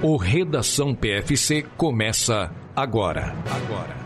O 0.00 0.16
Redação 0.16 0.94
PFC 0.94 1.64
começa 1.76 2.54
agora. 2.76 3.34
Agora. 3.50 3.98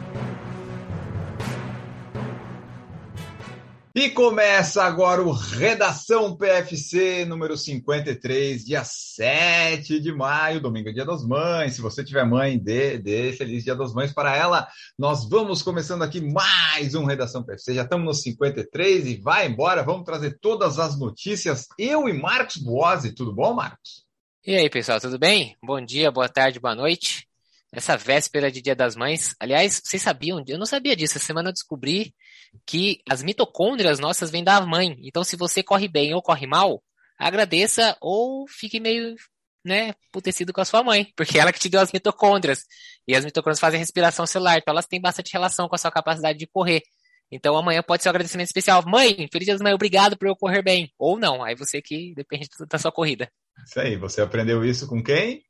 E 3.94 4.08
começa 4.08 4.82
agora 4.82 5.22
o 5.22 5.32
Redação 5.32 6.34
PFC 6.34 7.26
número 7.26 7.58
53, 7.58 8.64
dia 8.64 8.82
7 8.84 10.00
de 10.00 10.10
maio, 10.10 10.62
domingo 10.62 10.88
é 10.88 10.92
dia 10.92 11.04
das 11.04 11.22
mães. 11.22 11.74
Se 11.74 11.82
você 11.82 12.02
tiver 12.02 12.24
mãe, 12.24 12.58
dê, 12.58 12.96
dê 12.96 13.34
feliz 13.34 13.62
dia 13.62 13.76
das 13.76 13.92
mães 13.92 14.14
para 14.14 14.34
ela. 14.34 14.66
Nós 14.98 15.28
vamos 15.28 15.60
começando 15.60 16.00
aqui 16.00 16.22
mais 16.22 16.94
um 16.94 17.04
Redação 17.04 17.44
PFC. 17.44 17.74
Já 17.74 17.82
estamos 17.82 18.06
no 18.06 18.14
53 18.14 19.08
e 19.08 19.20
vai 19.20 19.46
embora. 19.46 19.82
Vamos 19.82 20.04
trazer 20.04 20.38
todas 20.40 20.78
as 20.78 20.98
notícias. 20.98 21.66
Eu 21.76 22.08
e 22.08 22.14
Marcos 22.14 22.56
Boazzi. 22.56 23.14
Tudo 23.14 23.34
bom, 23.34 23.52
Marcos? 23.52 24.10
E 24.44 24.56
aí, 24.56 24.68
pessoal, 24.68 25.00
tudo 25.00 25.20
bem? 25.20 25.56
Bom 25.62 25.80
dia, 25.80 26.10
boa 26.10 26.28
tarde, 26.28 26.58
boa 26.58 26.74
noite. 26.74 27.28
Essa 27.72 27.96
véspera 27.96 28.50
de 28.50 28.60
Dia 28.60 28.74
das 28.74 28.96
Mães. 28.96 29.36
Aliás, 29.38 29.80
vocês 29.84 30.02
sabiam? 30.02 30.42
Eu 30.48 30.58
não 30.58 30.66
sabia 30.66 30.96
disso. 30.96 31.16
Essa 31.16 31.26
semana 31.26 31.50
eu 31.50 31.52
descobri 31.52 32.12
que 32.66 33.00
as 33.08 33.22
mitocôndrias 33.22 34.00
nossas 34.00 34.32
vêm 34.32 34.42
da 34.42 34.60
mãe. 34.60 34.96
Então, 35.04 35.22
se 35.22 35.36
você 35.36 35.62
corre 35.62 35.86
bem 35.86 36.12
ou 36.12 36.20
corre 36.20 36.44
mal, 36.44 36.82
agradeça 37.16 37.96
ou 38.00 38.44
fique 38.48 38.80
meio, 38.80 39.14
né, 39.64 39.94
putecido 40.10 40.52
com 40.52 40.60
a 40.60 40.64
sua 40.64 40.82
mãe, 40.82 41.12
porque 41.16 41.38
ela 41.38 41.52
que 41.52 41.60
te 41.60 41.68
deu 41.68 41.80
as 41.80 41.92
mitocôndrias. 41.92 42.64
E 43.06 43.14
as 43.14 43.24
mitocôndrias 43.24 43.60
fazem 43.60 43.78
respiração 43.78 44.26
celular, 44.26 44.58
então 44.58 44.72
elas 44.72 44.86
têm 44.86 45.00
bastante 45.00 45.32
relação 45.32 45.68
com 45.68 45.76
a 45.76 45.78
sua 45.78 45.92
capacidade 45.92 46.36
de 46.36 46.48
correr. 46.48 46.82
Então 47.30 47.56
amanhã 47.56 47.80
pode 47.80 48.02
ser 48.02 48.08
um 48.08 48.10
agradecimento 48.10 48.48
especial. 48.48 48.82
Mãe, 48.84 49.28
feliz 49.32 49.46
dia 49.46 49.54
das 49.54 49.62
mães, 49.62 49.74
obrigado 49.74 50.18
por 50.18 50.26
eu 50.26 50.34
correr 50.34 50.62
bem. 50.62 50.92
Ou 50.98 51.16
não, 51.16 51.44
aí 51.44 51.54
você 51.54 51.80
que 51.80 52.12
depende 52.16 52.48
da 52.68 52.78
sua 52.78 52.90
corrida. 52.90 53.30
Isso 53.66 53.80
aí, 53.80 53.96
você 53.96 54.20
aprendeu 54.20 54.64
isso 54.64 54.86
com 54.86 55.02
quem? 55.02 55.42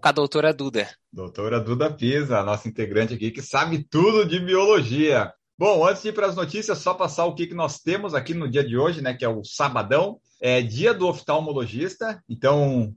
Com 0.00 0.08
a 0.08 0.12
doutora 0.12 0.52
Duda. 0.52 0.88
Doutora 1.12 1.60
Duda 1.60 1.90
Pisa, 1.92 2.38
a 2.38 2.44
nossa 2.44 2.68
integrante 2.68 3.14
aqui 3.14 3.30
que 3.30 3.40
sabe 3.40 3.86
tudo 3.88 4.24
de 4.24 4.38
biologia. 4.38 5.32
Bom, 5.56 5.86
antes 5.86 6.02
de 6.02 6.08
ir 6.08 6.12
para 6.12 6.26
as 6.26 6.36
notícias, 6.36 6.78
só 6.78 6.94
passar 6.94 7.24
o 7.26 7.34
que, 7.34 7.46
que 7.46 7.54
nós 7.54 7.78
temos 7.78 8.14
aqui 8.14 8.34
no 8.34 8.50
dia 8.50 8.64
de 8.64 8.76
hoje, 8.76 9.00
né? 9.00 9.14
Que 9.14 9.24
é 9.24 9.28
o 9.28 9.44
sabadão. 9.44 10.18
É 10.40 10.60
dia 10.60 10.92
do 10.92 11.06
oftalmologista. 11.06 12.22
Então, 12.28 12.94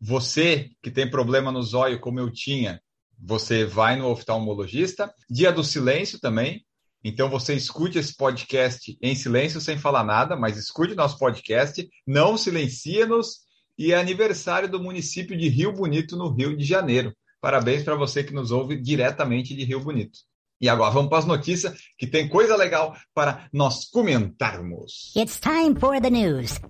você 0.00 0.70
que 0.82 0.90
tem 0.90 1.08
problema 1.08 1.52
no 1.52 1.62
zóio, 1.62 2.00
como 2.00 2.18
eu 2.18 2.30
tinha, 2.32 2.82
você 3.18 3.64
vai 3.64 3.96
no 3.96 4.08
oftalmologista. 4.08 5.12
Dia 5.30 5.52
do 5.52 5.62
silêncio 5.62 6.18
também. 6.18 6.64
Então 7.02 7.30
você 7.30 7.54
escute 7.54 7.98
esse 7.98 8.14
podcast 8.14 8.96
em 9.00 9.14
silêncio, 9.14 9.60
sem 9.60 9.78
falar 9.78 10.04
nada, 10.04 10.36
mas 10.36 10.58
escute 10.58 10.94
nosso 10.94 11.18
podcast, 11.18 11.88
não 12.06 12.36
silencie-nos. 12.36 13.40
E 13.80 13.94
é 13.94 13.96
aniversário 13.98 14.68
do 14.68 14.78
município 14.78 15.34
de 15.34 15.48
Rio 15.48 15.72
Bonito, 15.72 16.14
no 16.14 16.28
Rio 16.28 16.54
de 16.54 16.62
Janeiro. 16.62 17.14
Parabéns 17.40 17.82
para 17.82 17.94
você 17.94 18.22
que 18.22 18.34
nos 18.34 18.50
ouve 18.50 18.76
diretamente 18.76 19.56
de 19.56 19.64
Rio 19.64 19.80
Bonito. 19.80 20.18
E 20.60 20.68
agora 20.68 20.90
vamos 20.90 21.08
para 21.08 21.20
as 21.20 21.24
notícias, 21.24 21.78
que 21.96 22.06
tem 22.06 22.28
coisa 22.28 22.54
legal 22.56 22.94
para 23.14 23.48
nós 23.50 23.86
comentarmos. 23.86 25.14
It's 25.16 25.40
time 25.40 25.74
for 25.80 25.98
the 25.98 26.10
news. 26.10 26.60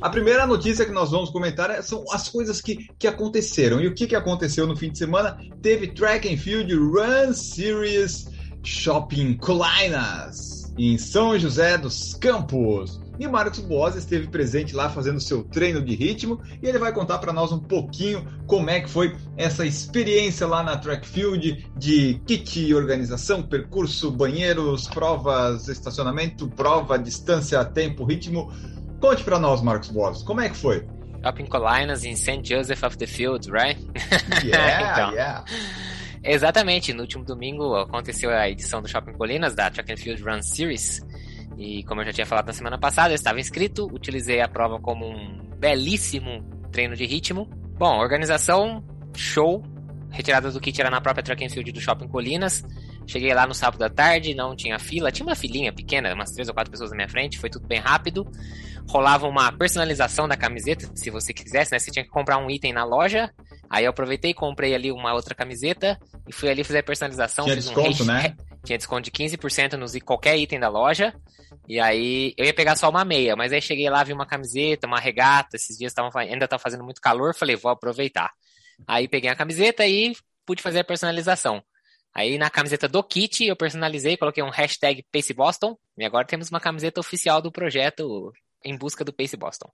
A 0.00 0.10
primeira 0.10 0.46
notícia 0.46 0.86
que 0.86 0.92
nós 0.92 1.10
vamos 1.10 1.30
comentar 1.30 1.70
é, 1.70 1.82
são 1.82 2.04
as 2.12 2.28
coisas 2.28 2.60
que, 2.60 2.86
que 2.96 3.08
aconteceram. 3.08 3.80
E 3.80 3.88
o 3.88 3.94
que, 3.96 4.06
que 4.06 4.14
aconteceu 4.14 4.64
no 4.64 4.76
fim 4.76 4.92
de 4.92 4.98
semana? 4.98 5.36
Teve 5.60 5.88
Track 5.88 6.32
and 6.32 6.38
Field 6.38 6.72
Run 6.72 7.32
Series 7.32 8.30
Shopping 8.62 9.36
Colinas, 9.38 10.72
em 10.78 10.96
São 10.96 11.36
José 11.36 11.76
dos 11.76 12.14
Campos. 12.14 13.07
E 13.18 13.26
o 13.26 13.32
Marcos 13.32 13.58
Boas 13.58 13.96
esteve 13.96 14.28
presente 14.28 14.74
lá 14.74 14.88
fazendo 14.88 15.20
seu 15.20 15.42
treino 15.42 15.82
de 15.82 15.94
ritmo 15.94 16.40
e 16.62 16.68
ele 16.68 16.78
vai 16.78 16.92
contar 16.92 17.18
para 17.18 17.32
nós 17.32 17.50
um 17.50 17.58
pouquinho 17.58 18.24
como 18.46 18.70
é 18.70 18.80
que 18.80 18.88
foi 18.88 19.16
essa 19.36 19.66
experiência 19.66 20.46
lá 20.46 20.62
na 20.62 20.76
track 20.76 21.06
field 21.06 21.68
de 21.76 22.20
kit, 22.26 22.72
organização, 22.74 23.42
percurso, 23.42 24.10
banheiros, 24.10 24.86
provas, 24.86 25.68
estacionamento, 25.68 26.48
prova, 26.48 26.98
distância, 26.98 27.64
tempo, 27.64 28.04
ritmo. 28.04 28.52
Conte 29.00 29.24
para 29.24 29.38
nós, 29.38 29.60
Marcos 29.62 29.88
Boas, 29.88 30.22
como 30.22 30.40
é 30.40 30.48
que 30.48 30.56
foi? 30.56 30.86
Shopping 31.24 31.46
Colinas 31.46 32.04
em 32.04 32.14
St. 32.14 32.42
Joseph 32.44 32.82
of 32.84 32.96
the 32.96 33.06
Fields, 33.06 33.48
right? 33.48 33.80
Yeah, 34.44 34.92
então. 34.92 35.12
yeah. 35.12 35.44
Exatamente, 36.22 36.92
no 36.92 37.02
último 37.02 37.24
domingo 37.24 37.74
aconteceu 37.76 38.30
a 38.30 38.48
edição 38.48 38.82
do 38.82 38.88
Shopping 38.88 39.12
Colinas 39.12 39.54
da 39.54 39.70
Track 39.70 39.92
and 39.92 39.96
Field 39.96 40.22
Run 40.22 40.42
Series. 40.42 41.00
E 41.58 41.82
como 41.82 42.00
eu 42.00 42.06
já 42.06 42.12
tinha 42.12 42.26
falado 42.26 42.46
na 42.46 42.52
semana 42.52 42.78
passada, 42.78 43.10
eu 43.10 43.16
estava 43.16 43.40
inscrito, 43.40 43.86
utilizei 43.92 44.40
a 44.40 44.46
prova 44.46 44.78
como 44.78 45.04
um 45.08 45.50
belíssimo 45.58 46.44
treino 46.70 46.94
de 46.94 47.04
ritmo. 47.04 47.46
Bom, 47.76 47.98
organização, 47.98 48.84
show. 49.16 49.64
Retirada 50.08 50.50
do 50.50 50.60
kit 50.60 50.80
era 50.80 50.88
na 50.88 51.00
própria 51.00 51.22
Track 51.22 51.44
and 51.44 51.50
Field 51.50 51.72
do 51.72 51.80
Shopping 51.80 52.06
Colinas. 52.06 52.64
Cheguei 53.08 53.34
lá 53.34 53.46
no 53.46 53.54
sábado 53.54 53.82
à 53.82 53.90
tarde, 53.90 54.34
não 54.34 54.54
tinha 54.54 54.78
fila, 54.78 55.10
tinha 55.10 55.26
uma 55.26 55.34
filinha 55.34 55.72
pequena, 55.72 56.14
umas 56.14 56.30
três 56.30 56.48
ou 56.48 56.54
quatro 56.54 56.70
pessoas 56.70 56.90
na 56.90 56.96
minha 56.96 57.08
frente, 57.08 57.38
foi 57.38 57.50
tudo 57.50 57.66
bem 57.66 57.80
rápido. 57.80 58.26
Rolava 58.88 59.26
uma 59.26 59.50
personalização 59.50 60.28
da 60.28 60.36
camiseta, 60.36 60.88
se 60.94 61.10
você 61.10 61.32
quisesse, 61.34 61.72
né? 61.72 61.78
Você 61.78 61.90
tinha 61.90 62.04
que 62.04 62.10
comprar 62.10 62.38
um 62.38 62.48
item 62.48 62.72
na 62.72 62.84
loja. 62.84 63.30
Aí 63.68 63.84
eu 63.84 63.90
aproveitei, 63.90 64.32
comprei 64.32 64.74
ali 64.74 64.92
uma 64.92 65.12
outra 65.12 65.34
camiseta 65.34 65.98
e 66.26 66.32
fui 66.32 66.48
ali 66.48 66.62
fazer 66.62 66.78
a 66.78 66.82
personalização. 66.82 67.44
Tinha 67.44 67.56
desconto, 67.56 68.04
um 68.04 68.06
né? 68.06 68.36
Tinha 68.64 68.76
desconto 68.76 69.02
de 69.02 69.10
15% 69.10 69.74
nos 69.74 69.96
qualquer 70.00 70.36
item 70.36 70.60
da 70.60 70.68
loja. 70.68 71.14
E 71.68 71.78
aí 71.80 72.34
eu 72.36 72.44
ia 72.44 72.54
pegar 72.54 72.76
só 72.76 72.88
uma 72.88 73.04
meia, 73.04 73.36
mas 73.36 73.52
aí 73.52 73.62
cheguei 73.62 73.88
lá, 73.88 74.02
vi 74.02 74.12
uma 74.12 74.26
camiseta, 74.26 74.86
uma 74.86 74.98
regata, 74.98 75.56
esses 75.56 75.76
dias 75.76 75.92
tavam, 75.92 76.10
ainda 76.20 76.44
estava 76.44 76.62
fazendo 76.62 76.84
muito 76.84 77.00
calor, 77.00 77.34
falei, 77.34 77.56
vou 77.56 77.70
aproveitar. 77.70 78.30
Aí 78.86 79.08
peguei 79.08 79.30
a 79.30 79.36
camiseta 79.36 79.86
e 79.86 80.14
pude 80.46 80.62
fazer 80.62 80.80
a 80.80 80.84
personalização. 80.84 81.62
Aí 82.14 82.38
na 82.38 82.50
camiseta 82.50 82.88
do 82.88 83.02
kit 83.02 83.44
eu 83.44 83.56
personalizei, 83.56 84.16
coloquei 84.16 84.42
um 84.42 84.50
hashtag 84.50 85.04
Pace 85.12 85.32
Boston, 85.32 85.76
e 85.96 86.04
agora 86.04 86.26
temos 86.26 86.50
uma 86.50 86.60
camiseta 86.60 87.00
oficial 87.00 87.40
do 87.40 87.52
projeto 87.52 88.32
em 88.64 88.76
busca 88.76 89.04
do 89.04 89.12
Pace 89.12 89.36
Boston. 89.36 89.70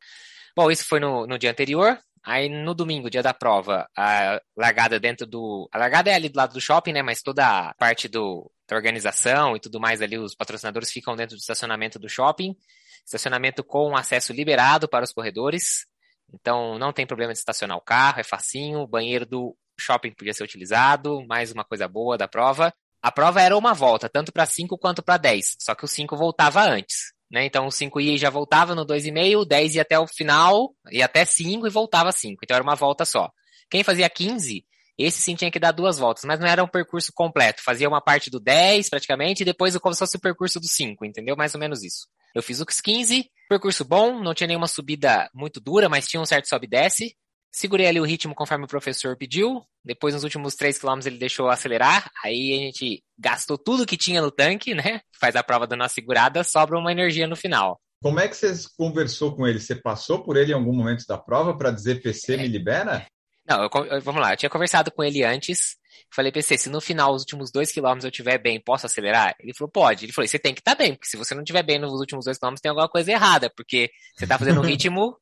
Bom, 0.56 0.70
isso 0.70 0.86
foi 0.86 1.00
no, 1.00 1.26
no 1.26 1.38
dia 1.38 1.50
anterior. 1.50 1.98
Aí 2.26 2.48
no 2.48 2.74
domingo, 2.74 3.10
dia 3.10 3.22
da 3.22 3.34
prova, 3.34 3.86
a 3.96 4.40
largada 4.56 4.98
dentro 4.98 5.26
do. 5.26 5.68
A 5.70 5.78
largada 5.78 6.10
é 6.10 6.14
ali 6.14 6.30
do 6.30 6.36
lado 6.36 6.54
do 6.54 6.60
shopping, 6.60 6.92
né? 6.92 7.02
Mas 7.02 7.20
toda 7.20 7.46
a 7.46 7.74
parte 7.74 8.08
do, 8.08 8.50
da 8.66 8.76
organização 8.76 9.56
e 9.56 9.60
tudo 9.60 9.80
mais 9.80 10.00
ali, 10.00 10.18
os 10.18 10.34
patrocinadores 10.34 10.90
ficam 10.90 11.14
dentro 11.14 11.36
do 11.36 11.40
estacionamento 11.40 11.98
do 11.98 12.08
shopping. 12.08 12.56
Estacionamento 13.04 13.62
com 13.62 13.96
acesso 13.96 14.32
liberado 14.32 14.88
para 14.88 15.04
os 15.04 15.12
corredores. 15.12 15.86
Então 16.32 16.78
não 16.78 16.92
tem 16.92 17.06
problema 17.06 17.32
de 17.32 17.38
estacionar 17.38 17.76
o 17.76 17.82
carro, 17.82 18.20
é 18.20 18.24
facinho. 18.24 18.80
O 18.80 18.86
banheiro 18.86 19.26
do 19.26 19.56
shopping 19.78 20.12
podia 20.12 20.32
ser 20.32 20.44
utilizado. 20.44 21.24
Mais 21.26 21.52
uma 21.52 21.64
coisa 21.64 21.86
boa 21.86 22.16
da 22.16 22.26
prova. 22.26 22.72
A 23.02 23.12
prova 23.12 23.42
era 23.42 23.56
uma 23.56 23.74
volta, 23.74 24.08
tanto 24.08 24.32
para 24.32 24.46
5 24.46 24.78
quanto 24.78 25.02
para 25.02 25.18
10. 25.18 25.56
Só 25.60 25.74
que 25.74 25.84
o 25.84 25.88
5 25.88 26.16
voltava 26.16 26.62
antes. 26.62 27.12
Né? 27.30 27.44
Então 27.44 27.66
o 27.66 27.70
5 27.70 28.00
ia 28.00 28.14
e 28.14 28.18
já 28.18 28.30
voltava 28.30 28.74
no 28.74 28.86
2,5, 28.86 29.40
o 29.40 29.44
10 29.44 29.74
ia 29.74 29.82
até 29.82 29.98
o 29.98 30.06
final, 30.06 30.74
ia 30.90 31.04
até 31.04 31.24
5 31.24 31.66
e 31.66 31.70
voltava 31.70 32.12
5. 32.12 32.40
Então 32.42 32.54
era 32.54 32.64
uma 32.64 32.74
volta 32.74 33.04
só. 33.04 33.30
Quem 33.68 33.84
fazia 33.84 34.08
15, 34.08 34.64
esse 34.98 35.20
sim 35.20 35.34
tinha 35.34 35.50
que 35.50 35.58
dar 35.58 35.72
duas 35.72 35.98
voltas, 35.98 36.24
mas 36.24 36.38
não 36.38 36.46
era 36.46 36.62
um 36.62 36.68
percurso 36.68 37.12
completo. 37.14 37.62
Fazia 37.62 37.88
uma 37.88 38.00
parte 38.00 38.30
do 38.30 38.38
10 38.38 38.88
praticamente 38.88 39.42
e 39.42 39.44
depois 39.44 39.76
como 39.78 39.94
se 39.94 39.98
fosse 39.98 40.16
o 40.16 40.20
percurso 40.20 40.60
do 40.60 40.68
5, 40.68 41.04
entendeu? 41.04 41.36
Mais 41.36 41.54
ou 41.54 41.60
menos 41.60 41.82
isso. 41.82 42.06
Eu 42.34 42.42
fiz 42.42 42.60
os 42.60 42.80
15, 42.80 43.28
percurso 43.48 43.84
bom, 43.84 44.22
não 44.22 44.34
tinha 44.34 44.48
nenhuma 44.48 44.66
subida 44.66 45.28
muito 45.34 45.60
dura, 45.60 45.88
mas 45.88 46.06
tinha 46.06 46.20
um 46.20 46.26
certo 46.26 46.48
sobe 46.48 46.66
e 46.66 46.70
desce. 46.70 47.16
Segurei 47.52 47.86
ali 47.86 48.00
o 48.00 48.04
ritmo 48.04 48.34
conforme 48.34 48.64
o 48.64 48.68
professor 48.68 49.16
pediu. 49.16 49.62
Depois, 49.84 50.12
nos 50.12 50.24
últimos 50.24 50.56
3 50.56 50.76
km, 50.76 50.98
ele 51.06 51.18
deixou 51.18 51.48
acelerar. 51.48 52.10
Aí 52.24 52.52
a 52.52 52.56
gente 52.64 53.04
gastou 53.16 53.56
tudo 53.56 53.86
que 53.86 53.96
tinha 53.96 54.20
no 54.20 54.32
tanque, 54.32 54.74
né? 54.74 55.00
Faz 55.20 55.36
a 55.36 55.42
prova 55.44 55.64
dando 55.64 55.82
uma 55.82 55.88
segurada, 55.88 56.42
sobra 56.42 56.76
uma 56.76 56.90
energia 56.90 57.28
no 57.28 57.36
final. 57.36 57.80
Como 58.02 58.18
é 58.18 58.26
que 58.26 58.36
você 58.36 58.52
conversou 58.76 59.36
com 59.36 59.46
ele? 59.46 59.60
Você 59.60 59.76
passou 59.76 60.24
por 60.24 60.36
ele 60.36 60.50
em 60.50 60.54
algum 60.54 60.74
momento 60.74 61.06
da 61.06 61.16
prova 61.16 61.56
para 61.56 61.70
dizer 61.70 62.02
PC 62.02 62.36
me 62.36 62.48
libera? 62.48 63.06
Não, 63.46 63.62
eu, 63.62 63.84
eu, 63.86 64.00
vamos 64.00 64.20
lá, 64.20 64.32
eu 64.32 64.36
tinha 64.36 64.50
conversado 64.50 64.90
com 64.90 65.02
ele 65.02 65.22
antes. 65.22 65.76
Falei, 66.14 66.30
PC, 66.30 66.58
se 66.58 66.70
no 66.70 66.80
final, 66.80 67.12
os 67.14 67.22
últimos 67.22 67.50
dois 67.50 67.72
quilômetros 67.72 68.04
eu 68.04 68.10
estiver 68.10 68.38
bem, 68.38 68.60
posso 68.60 68.86
acelerar? 68.86 69.34
Ele 69.40 69.52
falou, 69.54 69.70
pode. 69.70 70.04
Ele 70.04 70.12
falou, 70.12 70.26
você 70.28 70.38
tem 70.38 70.54
que 70.54 70.60
estar 70.60 70.76
tá 70.76 70.82
bem, 70.82 70.94
porque 70.94 71.08
se 71.08 71.16
você 71.16 71.34
não 71.34 71.42
estiver 71.42 71.62
bem 71.62 71.78
nos 71.78 71.92
últimos 71.92 72.24
dois 72.24 72.38
quilômetros, 72.38 72.60
tem 72.60 72.70
alguma 72.70 72.88
coisa 72.88 73.10
errada, 73.10 73.50
porque 73.54 73.90
você 74.16 74.24
está 74.24 74.38
fazendo 74.38 74.60
um 74.60 74.64
ritmo 74.66 75.16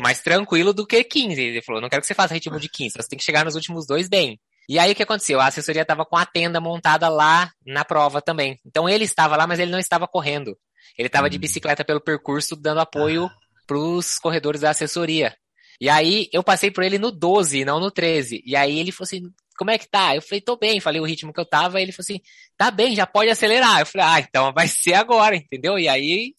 mais 0.00 0.20
tranquilo 0.20 0.72
do 0.72 0.86
que 0.86 1.02
15. 1.02 1.40
Ele 1.40 1.62
falou, 1.62 1.80
não 1.80 1.88
quero 1.88 2.02
que 2.02 2.06
você 2.06 2.14
faça 2.14 2.34
ritmo 2.34 2.58
de 2.58 2.68
15, 2.68 2.96
você 2.96 3.08
tem 3.08 3.18
que 3.18 3.24
chegar 3.24 3.44
nos 3.44 3.54
últimos 3.54 3.86
dois 3.86 4.08
bem. 4.08 4.38
E 4.68 4.78
aí 4.78 4.92
o 4.92 4.94
que 4.94 5.02
aconteceu? 5.02 5.40
A 5.40 5.46
assessoria 5.46 5.82
estava 5.82 6.04
com 6.04 6.16
a 6.16 6.24
tenda 6.24 6.60
montada 6.60 7.08
lá 7.08 7.50
na 7.66 7.84
prova 7.84 8.20
também. 8.20 8.58
Então 8.64 8.88
ele 8.88 9.04
estava 9.04 9.36
lá, 9.36 9.46
mas 9.46 9.58
ele 9.58 9.70
não 9.70 9.78
estava 9.78 10.06
correndo. 10.06 10.56
Ele 10.96 11.08
estava 11.08 11.26
hum. 11.26 11.30
de 11.30 11.38
bicicleta 11.38 11.84
pelo 11.84 12.00
percurso, 12.00 12.56
dando 12.56 12.80
apoio 12.80 13.26
ah. 13.26 13.34
para 13.66 13.78
os 13.78 14.18
corredores 14.18 14.60
da 14.60 14.70
assessoria. 14.70 15.34
E 15.80 15.88
aí 15.88 16.28
eu 16.32 16.42
passei 16.42 16.70
por 16.70 16.84
ele 16.84 16.98
no 16.98 17.10
12, 17.10 17.64
não 17.64 17.80
no 17.80 17.90
13. 17.90 18.42
E 18.44 18.54
aí 18.56 18.78
ele 18.78 18.92
falou 18.92 19.06
assim: 19.06 19.32
como 19.56 19.70
é 19.70 19.78
que 19.78 19.88
tá? 19.88 20.14
Eu 20.14 20.22
falei, 20.22 20.40
tô 20.40 20.56
bem, 20.56 20.80
falei 20.80 21.00
o 21.00 21.04
ritmo 21.04 21.32
que 21.32 21.40
eu 21.40 21.46
tava, 21.46 21.80
ele 21.80 21.92
falou 21.92 22.04
assim, 22.04 22.20
tá 22.56 22.70
bem, 22.70 22.94
já 22.94 23.06
pode 23.06 23.30
acelerar. 23.30 23.80
Eu 23.80 23.86
falei, 23.86 24.06
ah, 24.06 24.20
então 24.20 24.52
vai 24.52 24.66
ser 24.68 24.94
agora, 24.94 25.36
entendeu? 25.36 25.78
E 25.78 25.88
aí, 25.88 26.34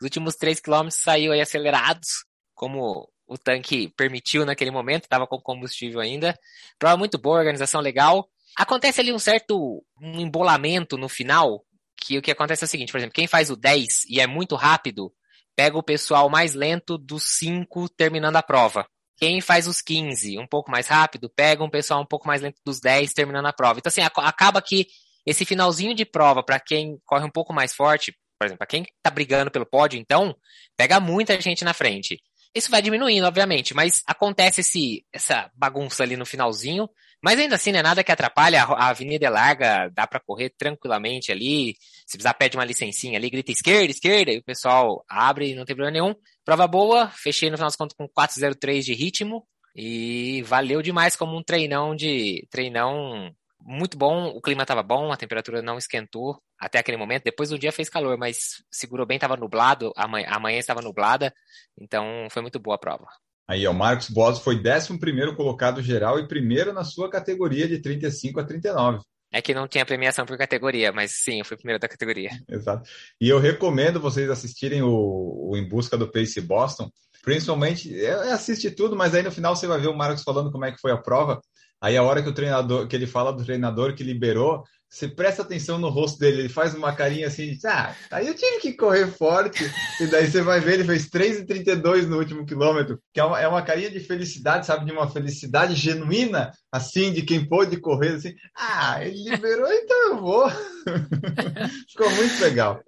os 0.00 0.04
últimos 0.04 0.36
3 0.36 0.60
quilômetros 0.60 1.00
saiu 1.02 1.32
aí 1.32 1.40
acelerados, 1.40 2.24
como 2.54 3.08
o 3.26 3.38
tanque 3.38 3.88
permitiu 3.96 4.44
naquele 4.44 4.70
momento, 4.70 5.04
estava 5.04 5.26
com 5.26 5.40
combustível 5.40 6.00
ainda. 6.00 6.38
Prova 6.78 6.96
muito 6.96 7.18
boa, 7.18 7.38
organização 7.38 7.80
legal. 7.80 8.28
Acontece 8.56 9.00
ali 9.00 9.12
um 9.12 9.18
certo 9.18 9.84
um 10.00 10.20
embolamento 10.20 10.96
no 10.96 11.08
final, 11.08 11.64
que 11.96 12.18
o 12.18 12.22
que 12.22 12.30
acontece 12.30 12.64
é 12.64 12.66
o 12.66 12.68
seguinte, 12.68 12.90
por 12.90 12.98
exemplo, 12.98 13.14
quem 13.14 13.26
faz 13.26 13.50
o 13.50 13.56
10 13.56 14.04
e 14.08 14.20
é 14.20 14.26
muito 14.26 14.56
rápido, 14.56 15.12
pega 15.60 15.76
o 15.76 15.82
pessoal 15.82 16.30
mais 16.30 16.54
lento 16.54 16.96
dos 16.96 17.22
5 17.36 17.90
terminando 17.90 18.36
a 18.36 18.42
prova. 18.42 18.86
Quem 19.18 19.42
faz 19.42 19.66
os 19.68 19.82
15 19.82 20.38
um 20.38 20.46
pouco 20.46 20.70
mais 20.70 20.88
rápido, 20.88 21.28
pega 21.28 21.62
um 21.62 21.68
pessoal 21.68 22.00
um 22.00 22.06
pouco 22.06 22.26
mais 22.26 22.40
lento 22.40 22.58
dos 22.64 22.80
10 22.80 23.12
terminando 23.12 23.44
a 23.44 23.52
prova. 23.52 23.78
Então, 23.78 23.90
assim, 23.90 24.00
acaba 24.00 24.62
que 24.62 24.86
esse 25.26 25.44
finalzinho 25.44 25.94
de 25.94 26.06
prova, 26.06 26.42
para 26.42 26.58
quem 26.58 26.98
corre 27.04 27.26
um 27.26 27.30
pouco 27.30 27.52
mais 27.52 27.74
forte, 27.74 28.10
por 28.38 28.46
exemplo, 28.46 28.56
para 28.56 28.68
quem 28.68 28.86
tá 29.02 29.10
brigando 29.10 29.50
pelo 29.50 29.66
pódio, 29.66 30.00
então, 30.00 30.34
pega 30.78 30.98
muita 30.98 31.38
gente 31.38 31.62
na 31.62 31.74
frente. 31.74 32.18
Isso 32.54 32.70
vai 32.70 32.80
diminuindo, 32.80 33.26
obviamente, 33.26 33.74
mas 33.74 34.02
acontece 34.06 34.62
esse, 34.62 35.04
essa 35.12 35.50
bagunça 35.54 36.02
ali 36.02 36.16
no 36.16 36.24
finalzinho. 36.24 36.88
Mas 37.22 37.38
ainda 37.38 37.56
assim, 37.56 37.70
não 37.72 37.80
é 37.80 37.82
nada 37.82 38.02
que 38.02 38.10
atrapalha. 38.12 38.62
A 38.62 38.88
avenida 38.88 39.26
é 39.26 39.30
larga, 39.30 39.88
dá 39.92 40.06
para 40.06 40.20
correr 40.20 40.50
tranquilamente 40.56 41.30
ali. 41.30 41.74
Se 42.06 42.16
precisar, 42.16 42.34
pede 42.34 42.56
uma 42.56 42.64
licencinha 42.64 43.18
ali, 43.18 43.28
grita 43.30 43.52
esquerda, 43.52 43.90
esquerda, 43.90 44.32
e 44.32 44.38
o 44.38 44.44
pessoal 44.44 45.04
abre, 45.08 45.54
não 45.54 45.64
tem 45.64 45.76
problema 45.76 45.92
nenhum. 45.92 46.14
Prova 46.44 46.66
boa, 46.66 47.08
fechei 47.08 47.50
no 47.50 47.56
final 47.56 47.68
das 47.68 47.76
contas 47.76 47.96
com 47.96 48.08
4,03 48.08 48.82
de 48.82 48.94
ritmo. 48.94 49.46
E 49.74 50.42
valeu 50.42 50.82
demais 50.82 51.14
como 51.14 51.36
um 51.36 51.42
treinão 51.42 51.94
de. 51.94 52.46
treinão 52.50 53.30
muito 53.62 53.96
bom, 53.98 54.28
o 54.28 54.40
clima 54.40 54.62
estava 54.62 54.82
bom, 54.82 55.12
a 55.12 55.16
temperatura 55.16 55.62
não 55.62 55.78
esquentou 55.78 56.42
até 56.58 56.78
aquele 56.78 56.96
momento. 56.96 57.24
Depois 57.24 57.50
do 57.50 57.58
dia 57.58 57.72
fez 57.72 57.88
calor, 57.88 58.16
mas 58.18 58.62
segurou 58.70 59.06
bem, 59.06 59.16
estava 59.16 59.36
nublado, 59.36 59.92
a 59.96 60.08
manhã, 60.08 60.26
a 60.30 60.40
manhã 60.40 60.58
estava 60.58 60.80
nublada, 60.82 61.32
então 61.78 62.26
foi 62.30 62.42
muito 62.42 62.58
boa 62.58 62.76
a 62.76 62.78
prova. 62.78 63.06
Aí, 63.50 63.66
o 63.66 63.74
Marcos 63.74 64.08
Boas 64.08 64.38
foi 64.38 64.62
11 64.64 64.96
colocado 65.34 65.82
geral 65.82 66.20
e 66.20 66.28
primeiro 66.28 66.72
na 66.72 66.84
sua 66.84 67.10
categoria 67.10 67.66
de 67.66 67.80
35 67.80 68.38
a 68.38 68.44
39. 68.44 69.00
É 69.32 69.42
que 69.42 69.52
não 69.52 69.66
tinha 69.66 69.84
premiação 69.84 70.24
por 70.24 70.38
categoria, 70.38 70.92
mas 70.92 71.10
sim, 71.24 71.40
eu 71.40 71.44
fui 71.44 71.56
primeiro 71.56 71.80
da 71.80 71.88
categoria. 71.88 72.30
Exato. 72.48 72.88
E 73.20 73.28
eu 73.28 73.40
recomendo 73.40 73.98
vocês 73.98 74.30
assistirem 74.30 74.82
o, 74.82 75.48
o 75.50 75.56
Em 75.56 75.68
Busca 75.68 75.98
do 75.98 76.08
Pace 76.08 76.40
Boston. 76.40 76.88
Principalmente, 77.24 77.92
é, 78.00 78.12
assiste 78.30 78.70
tudo, 78.70 78.94
mas 78.94 79.16
aí 79.16 79.22
no 79.24 79.32
final 79.32 79.56
você 79.56 79.66
vai 79.66 79.80
ver 79.80 79.88
o 79.88 79.96
Marcos 79.96 80.22
falando 80.22 80.52
como 80.52 80.64
é 80.64 80.70
que 80.70 80.80
foi 80.80 80.92
a 80.92 80.96
prova. 80.96 81.40
Aí 81.80 81.96
a 81.96 82.04
hora 82.04 82.22
que 82.22 82.28
o 82.28 82.34
treinador, 82.34 82.86
que 82.86 82.94
ele 82.94 83.08
fala 83.08 83.32
do 83.32 83.44
treinador 83.44 83.96
que 83.96 84.04
liberou, 84.04 84.62
você 84.90 85.06
presta 85.06 85.42
atenção 85.42 85.78
no 85.78 85.88
rosto 85.88 86.18
dele, 86.18 86.40
ele 86.40 86.48
faz 86.48 86.74
uma 86.74 86.92
carinha 86.92 87.28
assim, 87.28 87.54
de, 87.54 87.66
ah, 87.66 87.94
aí 88.10 88.26
eu 88.26 88.34
tive 88.34 88.58
que 88.58 88.72
correr 88.72 89.06
forte, 89.06 89.64
e 90.00 90.06
daí 90.08 90.28
você 90.28 90.42
vai 90.42 90.58
ver, 90.58 90.74
ele 90.74 90.84
fez 90.84 91.08
3,32 91.08 92.06
no 92.06 92.18
último 92.18 92.44
quilômetro, 92.44 93.00
que 93.14 93.20
é 93.20 93.24
uma, 93.24 93.40
é 93.40 93.46
uma 93.46 93.62
carinha 93.62 93.88
de 93.88 94.00
felicidade, 94.00 94.66
sabe, 94.66 94.84
de 94.84 94.92
uma 94.92 95.08
felicidade 95.08 95.76
genuína, 95.76 96.50
assim, 96.72 97.12
de 97.12 97.22
quem 97.22 97.46
pôde 97.48 97.76
correr, 97.80 98.16
assim, 98.16 98.34
ah, 98.56 98.98
ele 99.04 99.30
liberou, 99.30 99.72
então 99.72 100.08
eu 100.08 100.20
vou. 100.20 100.50
Ficou 101.88 102.10
muito 102.10 102.42
legal. 102.42 102.82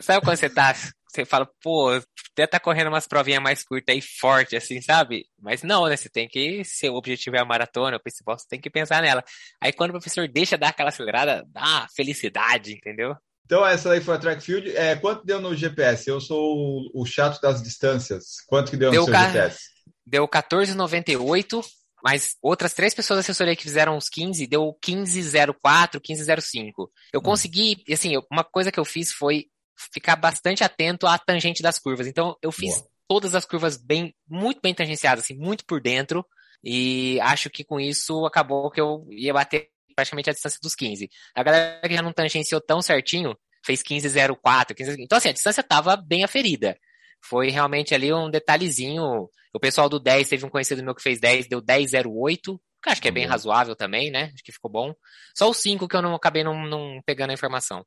Sabe 0.00 0.24
quando 0.24 0.36
você 0.36 0.48
tá 0.48 0.72
você 1.10 1.24
fala, 1.24 1.48
pô, 1.60 1.90
até 2.32 2.46
tá 2.46 2.60
correndo 2.60 2.88
umas 2.88 3.06
provinhas 3.06 3.42
mais 3.42 3.64
curtas 3.64 3.96
e 3.96 4.00
forte, 4.00 4.56
assim, 4.56 4.80
sabe? 4.80 5.26
Mas 5.40 5.62
não, 5.62 5.86
né? 5.86 5.96
Você 5.96 6.08
tem 6.08 6.28
que, 6.28 6.64
se 6.64 6.88
o 6.88 6.94
objetivo 6.94 7.36
é 7.36 7.40
a 7.40 7.44
maratona, 7.44 7.96
o 7.96 8.02
principal, 8.02 8.38
você 8.38 8.46
tem 8.48 8.60
que 8.60 8.70
pensar 8.70 9.02
nela. 9.02 9.24
Aí 9.60 9.72
quando 9.72 9.90
o 9.90 9.94
professor 9.94 10.28
deixa 10.28 10.56
dar 10.56 10.68
aquela 10.68 10.90
acelerada, 10.90 11.44
dá 11.48 11.86
felicidade, 11.94 12.72
entendeu? 12.74 13.14
Então, 13.44 13.66
essa 13.66 13.90
aí 13.90 14.00
foi 14.00 14.14
a 14.14 14.18
track 14.18 14.40
field. 14.42 14.76
É, 14.76 14.94
quanto 14.94 15.26
deu 15.26 15.40
no 15.40 15.56
GPS? 15.56 16.08
Eu 16.08 16.20
sou 16.20 16.38
o, 16.38 17.02
o 17.02 17.04
chato 17.04 17.40
das 17.40 17.60
distâncias. 17.60 18.36
Quanto 18.46 18.70
que 18.70 18.76
deu, 18.76 18.92
deu 18.92 19.00
no 19.00 19.06
seu 19.06 19.12
ca... 19.12 19.26
GPS? 19.26 19.58
Deu 20.06 20.28
14,98, 20.28 21.60
mas 22.02 22.36
outras 22.40 22.72
três 22.72 22.94
pessoas 22.94 23.16
da 23.16 23.20
assessoria 23.22 23.56
que 23.56 23.64
fizeram 23.64 23.96
os 23.96 24.08
15, 24.08 24.46
deu 24.46 24.78
15,04, 24.84 26.00
15,05. 26.00 26.72
Eu 27.12 27.18
hum. 27.18 27.22
consegui, 27.22 27.82
assim, 27.92 28.12
uma 28.30 28.44
coisa 28.44 28.70
que 28.70 28.78
eu 28.78 28.84
fiz 28.84 29.10
foi 29.10 29.46
ficar 29.92 30.16
bastante 30.16 30.62
atento 30.62 31.06
à 31.06 31.18
tangente 31.18 31.62
das 31.62 31.78
curvas. 31.78 32.06
Então, 32.06 32.36
eu 32.42 32.52
fiz 32.52 32.78
Boa. 32.78 32.88
todas 33.08 33.34
as 33.34 33.44
curvas 33.44 33.76
bem, 33.76 34.14
muito 34.28 34.60
bem 34.60 34.74
tangenciadas, 34.74 35.24
assim, 35.24 35.36
muito 35.36 35.64
por 35.64 35.80
dentro. 35.80 36.24
E 36.62 37.18
acho 37.20 37.48
que 37.48 37.64
com 37.64 37.80
isso 37.80 38.26
acabou 38.26 38.70
que 38.70 38.80
eu 38.80 39.06
ia 39.10 39.32
bater 39.32 39.70
praticamente 39.94 40.30
a 40.30 40.32
distância 40.32 40.58
dos 40.62 40.74
15. 40.74 41.08
A 41.34 41.42
galera 41.42 41.88
que 41.88 41.94
já 41.94 42.02
não 42.02 42.12
tangenciou 42.12 42.60
tão 42.60 42.82
certinho, 42.82 43.36
fez 43.64 43.82
15,04, 43.82 44.74
15, 44.74 45.02
então 45.02 45.18
assim, 45.18 45.28
a 45.28 45.32
distância 45.32 45.60
estava 45.60 45.96
bem 45.96 46.24
aferida. 46.24 46.76
Foi 47.22 47.50
realmente 47.50 47.94
ali 47.94 48.12
um 48.12 48.30
detalhezinho. 48.30 49.28
O 49.52 49.60
pessoal 49.60 49.88
do 49.88 50.00
10 50.00 50.28
teve 50.28 50.46
um 50.46 50.48
conhecido 50.48 50.82
meu 50.82 50.94
que 50.94 51.02
fez 51.02 51.20
10, 51.20 51.48
deu 51.48 51.60
10,08, 51.60 52.58
que 52.82 52.88
acho 52.88 53.02
que 53.02 53.08
é 53.08 53.10
bem 53.10 53.24
uhum. 53.24 53.30
razoável 53.30 53.76
também, 53.76 54.10
né? 54.10 54.30
Acho 54.32 54.42
que 54.42 54.52
ficou 54.52 54.70
bom. 54.70 54.94
Só 55.36 55.50
o 55.50 55.54
5 55.54 55.86
que 55.86 55.96
eu 55.96 56.02
não 56.02 56.14
acabei 56.14 56.42
não, 56.42 56.66
não 56.66 57.02
pegando 57.04 57.30
a 57.30 57.34
informação. 57.34 57.84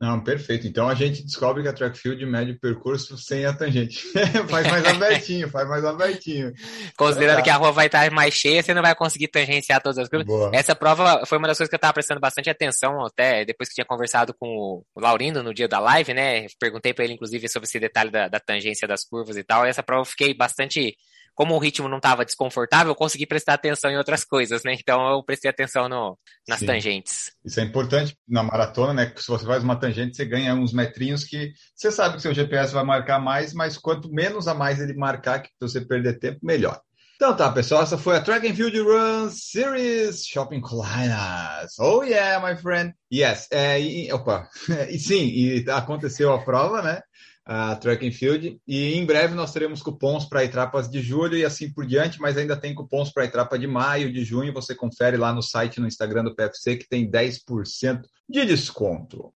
Não, 0.00 0.22
perfeito. 0.22 0.64
Então 0.64 0.88
a 0.88 0.94
gente 0.94 1.24
descobre 1.24 1.62
que 1.62 1.68
a 1.68 1.72
track 1.72 1.98
field 1.98 2.24
mede 2.24 2.52
o 2.52 2.60
percurso 2.60 3.18
sem 3.18 3.44
a 3.44 3.52
tangente. 3.52 3.98
faz 4.48 4.66
mais 4.68 4.84
abertinho, 4.84 5.48
faz 5.48 5.68
mais 5.68 5.84
abertinho. 5.84 6.52
Considerando 6.96 7.40
é, 7.40 7.42
que 7.42 7.50
a 7.50 7.56
rua 7.56 7.72
vai 7.72 7.86
estar 7.86 8.08
mais 8.12 8.32
cheia, 8.32 8.62
você 8.62 8.72
não 8.72 8.82
vai 8.82 8.94
conseguir 8.94 9.26
tangenciar 9.26 9.82
todas 9.82 9.98
as 9.98 10.08
curvas. 10.08 10.52
Essa 10.52 10.76
prova 10.76 11.26
foi 11.26 11.38
uma 11.38 11.48
das 11.48 11.58
coisas 11.58 11.68
que 11.68 11.74
eu 11.74 11.78
estava 11.78 11.94
prestando 11.94 12.20
bastante 12.20 12.48
atenção, 12.48 13.04
até 13.04 13.44
depois 13.44 13.68
que 13.68 13.74
tinha 13.74 13.84
conversado 13.84 14.32
com 14.38 14.46
o 14.94 15.00
Laurindo 15.00 15.42
no 15.42 15.52
dia 15.52 15.66
da 15.66 15.80
live, 15.80 16.14
né? 16.14 16.46
Perguntei 16.60 16.94
para 16.94 17.04
ele, 17.04 17.14
inclusive, 17.14 17.48
sobre 17.48 17.66
esse 17.66 17.80
detalhe 17.80 18.12
da, 18.12 18.28
da 18.28 18.38
tangência 18.38 18.86
das 18.86 19.04
curvas 19.04 19.36
e 19.36 19.42
tal. 19.42 19.66
E 19.66 19.68
essa 19.68 19.82
prova 19.82 20.02
eu 20.02 20.06
fiquei 20.06 20.32
bastante 20.32 20.94
como 21.38 21.54
o 21.54 21.58
ritmo 21.60 21.88
não 21.88 21.98
estava 21.98 22.24
desconfortável, 22.24 22.90
eu 22.90 22.96
consegui 22.96 23.24
prestar 23.24 23.54
atenção 23.54 23.88
em 23.88 23.96
outras 23.96 24.24
coisas, 24.24 24.64
né? 24.64 24.74
Então 24.74 25.08
eu 25.08 25.22
prestei 25.22 25.48
atenção 25.48 25.88
no, 25.88 26.18
nas 26.48 26.58
Sim. 26.58 26.66
tangentes. 26.66 27.30
Isso 27.44 27.60
é 27.60 27.62
importante 27.62 28.18
na 28.28 28.42
maratona, 28.42 28.92
né? 28.92 29.12
Se 29.16 29.28
você 29.28 29.46
faz 29.46 29.62
uma 29.62 29.76
tangente, 29.76 30.16
você 30.16 30.24
ganha 30.24 30.52
uns 30.52 30.72
metrinhos 30.72 31.22
que 31.22 31.52
você 31.76 31.92
sabe 31.92 32.16
que 32.16 32.22
seu 32.22 32.34
GPS 32.34 32.74
vai 32.74 32.82
marcar 32.82 33.20
mais, 33.20 33.54
mas 33.54 33.78
quanto 33.78 34.12
menos 34.12 34.48
a 34.48 34.54
mais 34.54 34.80
ele 34.80 34.94
marcar, 34.94 35.38
que 35.38 35.50
você 35.60 35.80
perder 35.80 36.18
tempo, 36.18 36.40
melhor. 36.42 36.80
Então 37.14 37.36
tá, 37.36 37.52
pessoal, 37.52 37.82
essa 37.82 37.96
foi 37.96 38.16
a 38.16 38.20
Track 38.20 38.48
and 38.48 38.54
Field 38.56 38.80
Run 38.80 39.30
Series 39.30 40.26
Shopping 40.26 40.60
Colinas. 40.60 41.78
Oh 41.78 42.02
yeah, 42.02 42.44
my 42.44 42.60
friend. 42.60 42.92
Yes. 43.12 43.46
É, 43.52 43.80
e, 43.80 44.12
opa. 44.12 44.48
E 44.90 44.98
sim, 44.98 45.24
e 45.24 45.70
aconteceu 45.70 46.32
a 46.32 46.44
prova, 46.44 46.82
né? 46.82 47.00
A 47.48 47.74
Track 47.76 48.06
and 48.06 48.12
Field. 48.12 48.60
E 48.68 48.94
em 48.94 49.06
breve 49.06 49.34
nós 49.34 49.52
teremos 49.52 49.80
cupons 49.80 50.26
para 50.26 50.44
etapas 50.44 50.90
de 50.90 51.00
julho 51.00 51.34
e 51.34 51.46
assim 51.46 51.72
por 51.72 51.86
diante, 51.86 52.20
mas 52.20 52.36
ainda 52.36 52.54
tem 52.54 52.74
cupons 52.74 53.10
para 53.10 53.24
etapa 53.24 53.58
de 53.58 53.66
maio, 53.66 54.12
de 54.12 54.22
junho. 54.22 54.52
Você 54.52 54.74
confere 54.74 55.16
lá 55.16 55.32
no 55.32 55.42
site, 55.42 55.80
no 55.80 55.86
Instagram 55.86 56.24
do 56.24 56.36
PFC, 56.36 56.76
que 56.76 56.86
tem 56.86 57.10
10% 57.10 58.02
de 58.28 58.44
desconto. 58.44 59.32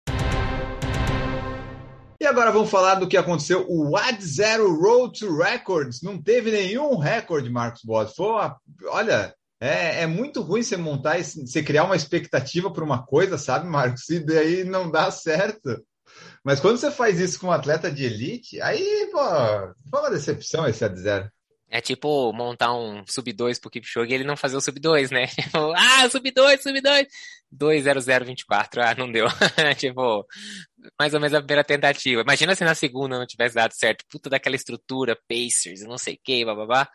E 2.19 2.27
agora 2.27 2.51
vamos 2.51 2.71
falar 2.71 2.95
do 2.95 3.07
que 3.07 3.17
aconteceu. 3.17 3.67
O 3.69 3.95
Ad 3.95 4.25
Zero 4.25 4.75
Road 4.75 5.21
to 5.21 5.37
Records 5.37 6.01
não 6.03 6.21
teve 6.21 6.51
nenhum 6.51 6.97
recorde, 6.97 7.51
Marcos 7.51 7.83
Boas. 7.85 8.15
Foi 8.15 8.27
uma, 8.27 8.57
olha, 8.87 9.35
é, 9.61 10.03
é, 10.03 10.07
muito 10.07 10.41
ruim 10.41 10.63
você 10.63 10.79
montar, 10.79 11.23
você 11.23 11.63
criar 11.63 11.85
uma 11.85 11.95
expectativa 11.95 12.73
para 12.73 12.83
uma 12.83 13.05
coisa, 13.05 13.37
sabe, 13.37 13.69
Marcos? 13.69 14.09
E 14.09 14.19
daí 14.19 14.65
não 14.65 14.91
dá 14.91 15.11
certo. 15.11 15.85
Mas 16.45 16.61
quando 16.61 16.79
você 16.79 16.91
faz 16.91 17.21
isso 17.21 17.41
com 17.41 17.49
um 17.49 17.53
atleta 17.53 17.91
de 17.91 18.05
elite, 18.05 18.61
aí, 18.61 19.09
pô, 19.13 19.19
foi 19.91 20.01
uma 20.01 20.11
decepção 20.11 20.67
esse 20.67 20.85
a 20.85 20.89
zero. 20.95 21.31
É 21.71 21.83
tipo 21.83 22.33
montar 22.33 22.73
um 22.73 23.05
sub-2 23.07 23.61
pro 23.61 23.71
Kipchoge 23.71 24.11
e 24.11 24.15
ele 24.15 24.25
não 24.25 24.39
fazer 24.39 24.57
o 24.57 24.61
sub-2, 24.61 25.11
né? 25.11 25.27
Tipo, 25.37 25.73
ah, 25.77 26.09
sub-2, 26.09 26.63
sub-2. 26.63 27.07
20024, 27.51 28.83
ah, 28.83 28.95
não 28.95 29.11
deu. 29.11 29.27
tipo, 29.77 30.27
mais 30.99 31.13
ou 31.13 31.21
menos 31.21 31.35
a 31.35 31.41
primeira 31.41 31.65
tentativa. 31.65 32.23
Imagina 32.23 32.55
se 32.55 32.65
na 32.65 32.75
segunda 32.75 33.19
não 33.19 33.27
tivesse 33.27 33.55
dado 33.55 33.73
certo. 33.73 34.05
Puta 34.09 34.31
daquela 34.31 34.57
estrutura, 34.57 35.19
Pacers, 35.29 35.83
não 35.83 35.99
sei 35.99 36.15
o 36.15 36.21
que, 36.23 36.45
bababá. 36.45 36.89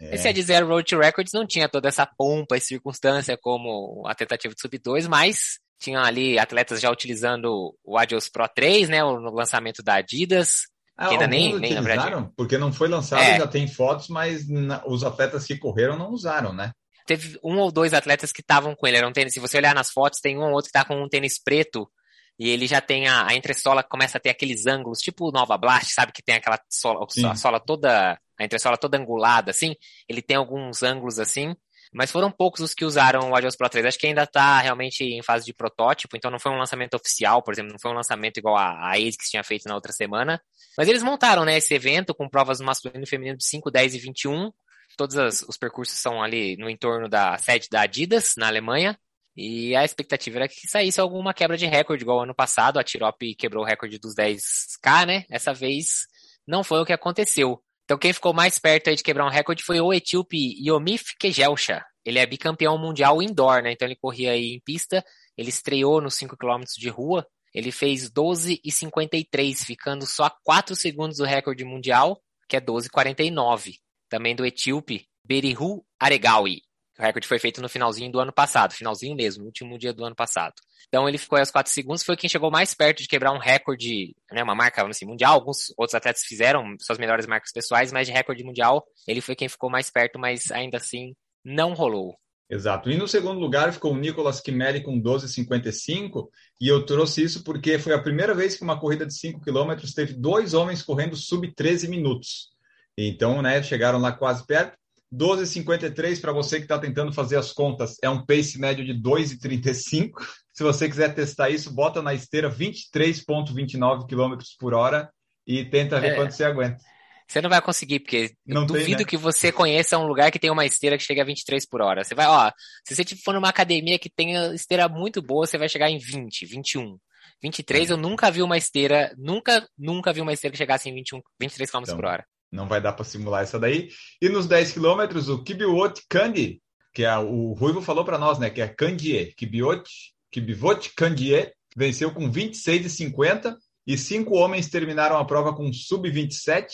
É. 0.00 0.14
Esse 0.14 0.32
de 0.32 0.42
Zero 0.42 0.68
Road 0.68 0.88
to 0.88 0.98
Records 0.98 1.32
não 1.32 1.46
tinha 1.46 1.68
toda 1.68 1.88
essa 1.88 2.06
pompa 2.06 2.56
e 2.56 2.60
circunstância 2.60 3.36
como 3.36 4.04
a 4.06 4.14
tentativa 4.14 4.54
de 4.54 4.60
sub-2, 4.60 5.08
mas 5.08 5.58
tinham 5.82 6.02
ali 6.02 6.38
atletas 6.38 6.80
já 6.80 6.90
utilizando 6.90 7.76
o 7.84 7.98
Adios 7.98 8.28
Pro 8.28 8.48
3, 8.48 8.88
né, 8.88 9.02
no 9.02 9.34
lançamento 9.34 9.82
da 9.82 9.96
Adidas, 9.96 10.62
ah, 10.96 11.08
que 11.08 11.14
ainda 11.14 11.26
nem, 11.26 11.58
nem 11.58 11.78
utilizaram, 11.78 12.32
porque 12.36 12.56
não 12.56 12.72
foi 12.72 12.88
lançado, 12.88 13.22
é. 13.22 13.38
já 13.38 13.46
tem 13.46 13.66
fotos, 13.66 14.08
mas 14.08 14.48
na, 14.48 14.82
os 14.86 15.02
atletas 15.02 15.46
que 15.46 15.58
correram 15.58 15.98
não 15.98 16.10
usaram, 16.10 16.52
né? 16.52 16.72
Teve 17.06 17.38
um 17.42 17.58
ou 17.58 17.72
dois 17.72 17.92
atletas 17.92 18.30
que 18.30 18.40
estavam 18.40 18.76
com 18.76 18.86
ele, 18.86 18.96
era 18.96 19.08
um 19.08 19.12
tênis, 19.12 19.34
se 19.34 19.40
você 19.40 19.56
olhar 19.56 19.74
nas 19.74 19.90
fotos, 19.90 20.20
tem 20.20 20.38
um 20.38 20.42
ou 20.42 20.52
outro 20.52 20.68
que 20.68 20.78
tá 20.78 20.84
com 20.84 21.02
um 21.02 21.08
tênis 21.08 21.42
preto, 21.42 21.90
e 22.38 22.48
ele 22.48 22.66
já 22.66 22.80
tem 22.80 23.08
a, 23.08 23.26
a 23.26 23.34
entressola 23.34 23.82
que 23.82 23.88
começa 23.88 24.18
a 24.18 24.20
ter 24.20 24.30
aqueles 24.30 24.66
ângulos, 24.66 25.00
tipo 25.00 25.28
o 25.28 25.32
Nova 25.32 25.58
Blast, 25.58 25.92
sabe, 25.92 26.12
que 26.12 26.22
tem 26.22 26.36
aquela 26.36 26.60
sola, 26.70 27.04
a 27.30 27.34
sola 27.34 27.58
toda, 27.58 28.18
a 28.38 28.44
entressola 28.44 28.78
toda 28.78 28.98
angulada, 28.98 29.50
assim, 29.50 29.74
ele 30.08 30.22
tem 30.22 30.36
alguns 30.36 30.82
ângulos 30.82 31.18
assim, 31.18 31.54
Mas 31.92 32.10
foram 32.10 32.30
poucos 32.30 32.60
os 32.60 32.72
que 32.72 32.84
usaram 32.84 33.30
o 33.30 33.36
Adios 33.36 33.54
Pro 33.54 33.68
3. 33.68 33.84
Acho 33.84 33.98
que 33.98 34.06
ainda 34.06 34.22
está 34.22 34.58
realmente 34.60 35.04
em 35.04 35.22
fase 35.22 35.44
de 35.44 35.52
protótipo, 35.52 36.16
então 36.16 36.30
não 36.30 36.38
foi 36.38 36.50
um 36.50 36.56
lançamento 36.56 36.94
oficial, 36.94 37.42
por 37.42 37.52
exemplo, 37.52 37.72
não 37.72 37.78
foi 37.78 37.90
um 37.90 37.94
lançamento 37.94 38.38
igual 38.38 38.56
a, 38.56 38.70
a 38.70 38.92
ASICS 38.92 39.28
tinha 39.28 39.44
feito 39.44 39.68
na 39.68 39.74
outra 39.74 39.92
semana. 39.92 40.40
Mas 40.76 40.88
eles 40.88 41.02
montaram, 41.02 41.44
né, 41.44 41.58
esse 41.58 41.74
evento 41.74 42.14
com 42.14 42.28
provas 42.28 42.60
masculino 42.60 43.04
e 43.04 43.08
feminino 43.08 43.36
de 43.36 43.44
5, 43.44 43.70
10 43.70 43.94
e 43.94 43.98
21. 43.98 44.50
Todos 44.96 45.18
as, 45.18 45.42
os 45.42 45.58
percursos 45.58 45.98
são 45.98 46.22
ali 46.22 46.56
no 46.56 46.70
entorno 46.70 47.08
da 47.08 47.36
sede 47.36 47.68
da 47.70 47.82
Adidas, 47.82 48.34
na 48.38 48.46
Alemanha. 48.46 48.98
E 49.36 49.74
a 49.74 49.84
expectativa 49.84 50.38
era 50.38 50.48
que 50.48 50.68
saísse 50.68 51.00
alguma 51.00 51.32
quebra 51.32 51.56
de 51.56 51.66
recorde, 51.66 52.04
igual 52.04 52.22
ano 52.22 52.34
passado. 52.34 52.78
A 52.78 52.84
Tirop 52.84 53.34
quebrou 53.34 53.64
o 53.64 53.66
recorde 53.66 53.98
dos 53.98 54.14
10K, 54.14 55.06
né? 55.06 55.24
Essa 55.30 55.54
vez 55.54 56.06
não 56.46 56.62
foi 56.62 56.80
o 56.80 56.84
que 56.84 56.92
aconteceu. 56.92 57.62
Então 57.92 57.98
quem 57.98 58.14
ficou 58.14 58.32
mais 58.32 58.58
perto 58.58 58.88
aí 58.88 58.96
de 58.96 59.02
quebrar 59.02 59.26
um 59.26 59.28
recorde 59.28 59.62
foi 59.62 59.78
o 59.78 59.92
etíope 59.92 60.56
Yomif 60.66 61.14
Kejelsha. 61.18 61.84
Ele 62.02 62.18
é 62.18 62.24
bicampeão 62.24 62.78
mundial 62.78 63.22
indoor, 63.22 63.62
né? 63.62 63.72
Então 63.72 63.86
ele 63.86 63.96
corria 63.96 64.30
aí 64.30 64.54
em 64.54 64.60
pista, 64.64 65.04
ele 65.36 65.50
estreou 65.50 66.00
nos 66.00 66.14
5 66.14 66.34
km 66.38 66.62
de 66.78 66.88
rua, 66.88 67.26
ele 67.52 67.70
fez 67.70 68.10
12 68.10 68.62
e 68.64 68.72
53, 68.72 69.62
ficando 69.62 70.06
só 70.06 70.24
a 70.24 70.34
4 70.42 70.74
segundos 70.74 71.18
do 71.18 71.26
recorde 71.26 71.66
mundial, 71.66 72.18
que 72.48 72.56
é 72.56 72.62
12,49. 72.62 73.74
Também 74.08 74.34
do 74.34 74.46
etíope 74.46 75.06
Berihu 75.22 75.84
Aregawi. 76.00 76.62
O 77.02 77.04
recorde 77.04 77.26
foi 77.26 77.40
feito 77.40 77.60
no 77.60 77.68
finalzinho 77.68 78.12
do 78.12 78.20
ano 78.20 78.32
passado, 78.32 78.74
finalzinho 78.74 79.16
mesmo, 79.16 79.44
último 79.44 79.76
dia 79.76 79.92
do 79.92 80.04
ano 80.04 80.14
passado. 80.14 80.54
Então 80.86 81.08
ele 81.08 81.18
ficou 81.18 81.34
aí 81.34 81.40
aos 81.40 81.50
4 81.50 81.72
segundos, 81.72 82.04
foi 82.04 82.16
quem 82.16 82.30
chegou 82.30 82.48
mais 82.48 82.74
perto 82.74 83.02
de 83.02 83.08
quebrar 83.08 83.32
um 83.32 83.38
recorde, 83.38 84.14
né, 84.30 84.40
uma 84.40 84.54
marca 84.54 84.86
assim, 84.86 85.04
mundial. 85.04 85.34
Alguns 85.34 85.70
outros 85.76 85.96
atletas 85.96 86.22
fizeram 86.22 86.76
suas 86.78 86.98
melhores 86.98 87.26
marcas 87.26 87.50
pessoais, 87.50 87.90
mas 87.90 88.06
de 88.06 88.12
recorde 88.12 88.44
mundial, 88.44 88.86
ele 89.08 89.20
foi 89.20 89.34
quem 89.34 89.48
ficou 89.48 89.68
mais 89.68 89.90
perto, 89.90 90.16
mas 90.16 90.52
ainda 90.52 90.76
assim 90.76 91.12
não 91.44 91.74
rolou. 91.74 92.14
Exato. 92.48 92.88
E 92.88 92.96
no 92.96 93.08
segundo 93.08 93.40
lugar 93.40 93.72
ficou 93.72 93.92
o 93.92 93.98
Nicolas 93.98 94.40
Kimeli 94.40 94.80
com 94.80 95.02
12,55. 95.02 96.28
E 96.60 96.68
eu 96.68 96.86
trouxe 96.86 97.24
isso 97.24 97.42
porque 97.42 97.80
foi 97.80 97.94
a 97.94 98.00
primeira 98.00 98.32
vez 98.32 98.54
que 98.54 98.62
uma 98.62 98.78
corrida 98.78 99.04
de 99.04 99.18
5 99.18 99.40
km 99.40 99.74
teve 99.92 100.12
dois 100.12 100.54
homens 100.54 100.82
correndo 100.84 101.16
sub 101.16 101.52
13 101.52 101.88
minutos. 101.88 102.52
Então, 102.96 103.42
né, 103.42 103.60
chegaram 103.60 103.98
lá 103.98 104.12
quase 104.12 104.46
perto. 104.46 104.76
12,53 105.12 106.20
para 106.20 106.32
você 106.32 106.56
que 106.56 106.64
está 106.64 106.78
tentando 106.78 107.12
fazer 107.12 107.36
as 107.36 107.52
contas, 107.52 107.96
é 108.02 108.08
um 108.08 108.24
pace 108.24 108.58
médio 108.58 108.84
de 108.84 108.94
2,35. 108.94 110.12
Se 110.52 110.62
você 110.62 110.88
quiser 110.88 111.14
testar 111.14 111.50
isso, 111.50 111.72
bota 111.72 112.02
na 112.02 112.14
esteira 112.14 112.50
23,29 112.50 114.06
km 114.06 114.38
por 114.58 114.74
hora 114.74 115.10
e 115.46 115.64
tenta 115.64 116.00
ver 116.00 116.12
é. 116.12 116.14
quanto 116.14 116.32
você 116.32 116.44
aguenta. 116.44 116.78
Você 117.26 117.40
não 117.40 117.48
vai 117.48 117.62
conseguir, 117.62 118.00
porque 118.00 118.30
não 118.46 118.66
duvido 118.66 118.84
tem, 118.84 118.96
né? 118.96 119.04
que 119.04 119.16
você 119.16 119.50
conheça 119.50 119.96
um 119.96 120.06
lugar 120.06 120.30
que 120.30 120.38
tem 120.38 120.50
uma 120.50 120.66
esteira 120.66 120.98
que 120.98 121.04
chega 121.04 121.22
a 121.22 121.24
23 121.24 121.66
por 121.66 121.80
hora. 121.80 122.04
Você 122.04 122.14
vai, 122.14 122.26
ó, 122.26 122.50
se 122.86 122.94
você 122.94 123.04
for 123.16 123.32
numa 123.32 123.48
academia 123.48 123.98
que 123.98 124.10
tenha 124.10 124.52
esteira 124.54 124.86
muito 124.88 125.22
boa, 125.22 125.46
você 125.46 125.56
vai 125.56 125.68
chegar 125.68 125.88
em 125.88 125.96
20, 125.96 126.44
21. 126.44 126.98
23 127.42 127.90
é. 127.90 127.92
eu 127.92 127.96
nunca 127.96 128.30
vi 128.30 128.42
uma 128.42 128.58
esteira, 128.58 129.14
nunca, 129.16 129.66
nunca 129.78 130.12
vi 130.12 130.20
uma 130.20 130.32
esteira 130.32 130.52
que 130.52 130.58
chegasse 130.58 130.90
em 130.90 130.94
21, 130.94 131.20
23 131.40 131.70
km 131.70 131.78
então, 131.82 131.96
por 131.96 132.04
hora. 132.04 132.26
Não 132.52 132.68
vai 132.68 132.80
dar 132.80 132.92
para 132.92 133.04
simular 133.04 133.42
essa 133.42 133.58
daí. 133.58 133.88
E 134.20 134.28
nos 134.28 134.46
10 134.46 134.72
quilômetros, 134.72 135.28
o 135.30 135.42
Kibiwot 135.42 136.02
Kandi, 136.08 136.62
que 136.92 137.02
é 137.02 137.16
o 137.16 137.54
Ruivo 137.54 137.80
falou 137.80 138.04
para 138.04 138.18
nós, 138.18 138.38
né? 138.38 138.50
Que 138.50 138.60
é 138.60 138.68
Kandie. 138.68 139.34
Kibiwot, 139.34 139.88
Kibiwot 140.30 140.92
Kandie 140.94 141.50
venceu 141.74 142.12
com 142.12 142.30
26,50 142.30 143.56
e 143.86 143.96
cinco 143.96 144.36
homens 144.36 144.68
terminaram 144.68 145.16
a 145.16 145.24
prova 145.24 145.54
com 145.54 145.72
sub-27. 145.72 146.66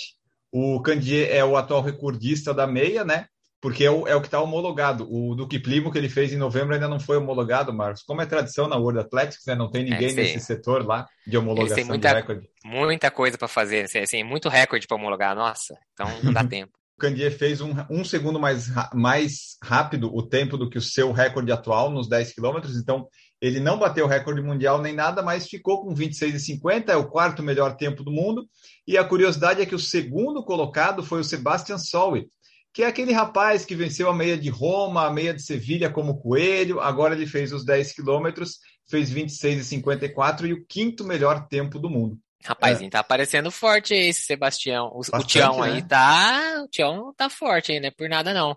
O 0.51 0.81
Kandie 0.83 1.25
é 1.25 1.45
o 1.45 1.57
atual 1.57 1.83
recordista 1.83 2.53
da 2.53 2.67
meia, 2.67 3.05
né? 3.05 3.27
Porque 3.61 3.85
é 3.85 3.91
o, 3.91 4.07
é 4.07 4.15
o 4.15 4.21
que 4.21 4.29
está 4.29 4.41
homologado. 4.41 5.07
O 5.11 5.35
do 5.35 5.49
Kiplimo 5.49 5.91
que 5.91 5.99
ele 5.99 6.09
fez 6.09 6.33
em 6.33 6.37
novembro 6.37 6.75
ainda 6.75 6.89
não 6.89 7.01
foi 7.01 7.17
homologado, 7.17 7.73
Marcos. 7.73 8.03
Como 8.03 8.23
é 8.23 8.27
tradição 8.27 8.69
na 8.69 8.77
World 8.77 9.01
Athletics, 9.01 9.45
né? 9.47 9.55
Não 9.55 9.71
tem 9.71 9.83
é, 9.83 9.91
ninguém 9.91 10.11
é, 10.11 10.15
nesse 10.15 10.41
setor 10.41 10.87
lá 10.87 11.07
de 11.27 11.37
homologação 11.37 11.77
tem 11.77 11.85
muita, 11.85 12.09
de 12.09 12.15
recorde. 12.15 12.49
Muita 12.65 13.11
coisa 13.11 13.37
para 13.37 13.49
fazer, 13.49 13.85
assim, 13.85 13.99
assim, 13.99 14.23
muito 14.23 14.49
recorde 14.49 14.87
para 14.87 14.97
homologar, 14.97 15.35
nossa, 15.35 15.77
então 15.93 16.07
não 16.23 16.33
dá 16.33 16.45
tempo. 16.47 16.73
O 16.97 17.01
Candier 17.01 17.31
fez 17.31 17.61
um, 17.61 17.73
um 17.89 18.05
segundo 18.05 18.41
mais, 18.41 18.73
mais 18.93 19.57
rápido 19.63 20.13
o 20.13 20.21
tempo 20.21 20.59
do 20.59 20.69
que 20.69 20.79
o 20.79 20.83
seu 20.83 21.13
recorde 21.13 21.53
atual 21.53 21.91
nos 21.91 22.09
10 22.09 22.33
quilômetros, 22.33 22.77
então 22.77 23.07
ele 23.41 23.61
não 23.61 23.79
bateu 23.79 24.05
o 24.05 24.09
recorde 24.09 24.43
mundial 24.43 24.83
nem 24.83 24.93
nada, 24.93 25.23
mas 25.23 25.47
ficou 25.47 25.83
com 25.83 25.95
26,50, 25.95 26.89
é 26.89 26.97
o 26.97 27.09
quarto 27.09 27.41
melhor 27.41 27.77
tempo 27.77 28.03
do 28.03 28.11
mundo. 28.11 28.49
E 28.87 28.99
a 28.99 29.05
curiosidade 29.05 29.63
é 29.63 29.67
que 29.67 29.77
o 29.77 29.79
segundo 29.79 30.43
colocado 30.43 31.05
foi 31.05 31.21
o 31.21 31.25
Sebastian 31.25 31.79
Solwit, 31.79 32.29
que 32.79 32.85
é 32.85 32.87
aquele 32.87 33.13
rapaz 33.13 33.65
que 33.65 33.75
venceu 33.75 34.09
a 34.09 34.15
meia 34.15 34.39
de 34.39 34.49
Roma, 34.49 35.05
a 35.05 35.11
meia 35.11 35.35
de 35.35 35.43
Sevilha 35.43 35.91
como 35.91 36.21
coelho, 36.21 36.79
agora 36.79 37.13
ele 37.13 37.27
fez 37.27 37.53
os 37.53 37.65
10 37.65 37.93
quilômetros, 37.93 38.61
fez 38.89 39.13
26,54 39.13 40.47
e 40.47 40.53
o 40.53 40.65
quinto 40.65 41.03
melhor 41.03 41.49
tempo 41.49 41.77
do 41.77 41.91
mundo. 41.91 42.17
Rapazinho, 42.45 42.87
é. 42.87 42.91
tá 42.91 43.01
aparecendo 43.01 43.51
forte 43.51 43.95
esse 43.95 44.21
Sebastião. 44.21 44.93
O, 44.95 44.99
Bastante, 44.99 45.25
o 45.25 45.27
Tião 45.27 45.61
né? 45.61 45.73
aí 45.73 45.83
tá. 45.83 46.63
O 46.65 46.69
Tião 46.69 47.13
tá 47.17 47.29
forte 47.29 47.73
aí, 47.73 47.81
né? 47.81 47.91
Por 47.91 48.09
nada 48.09 48.33
não. 48.33 48.57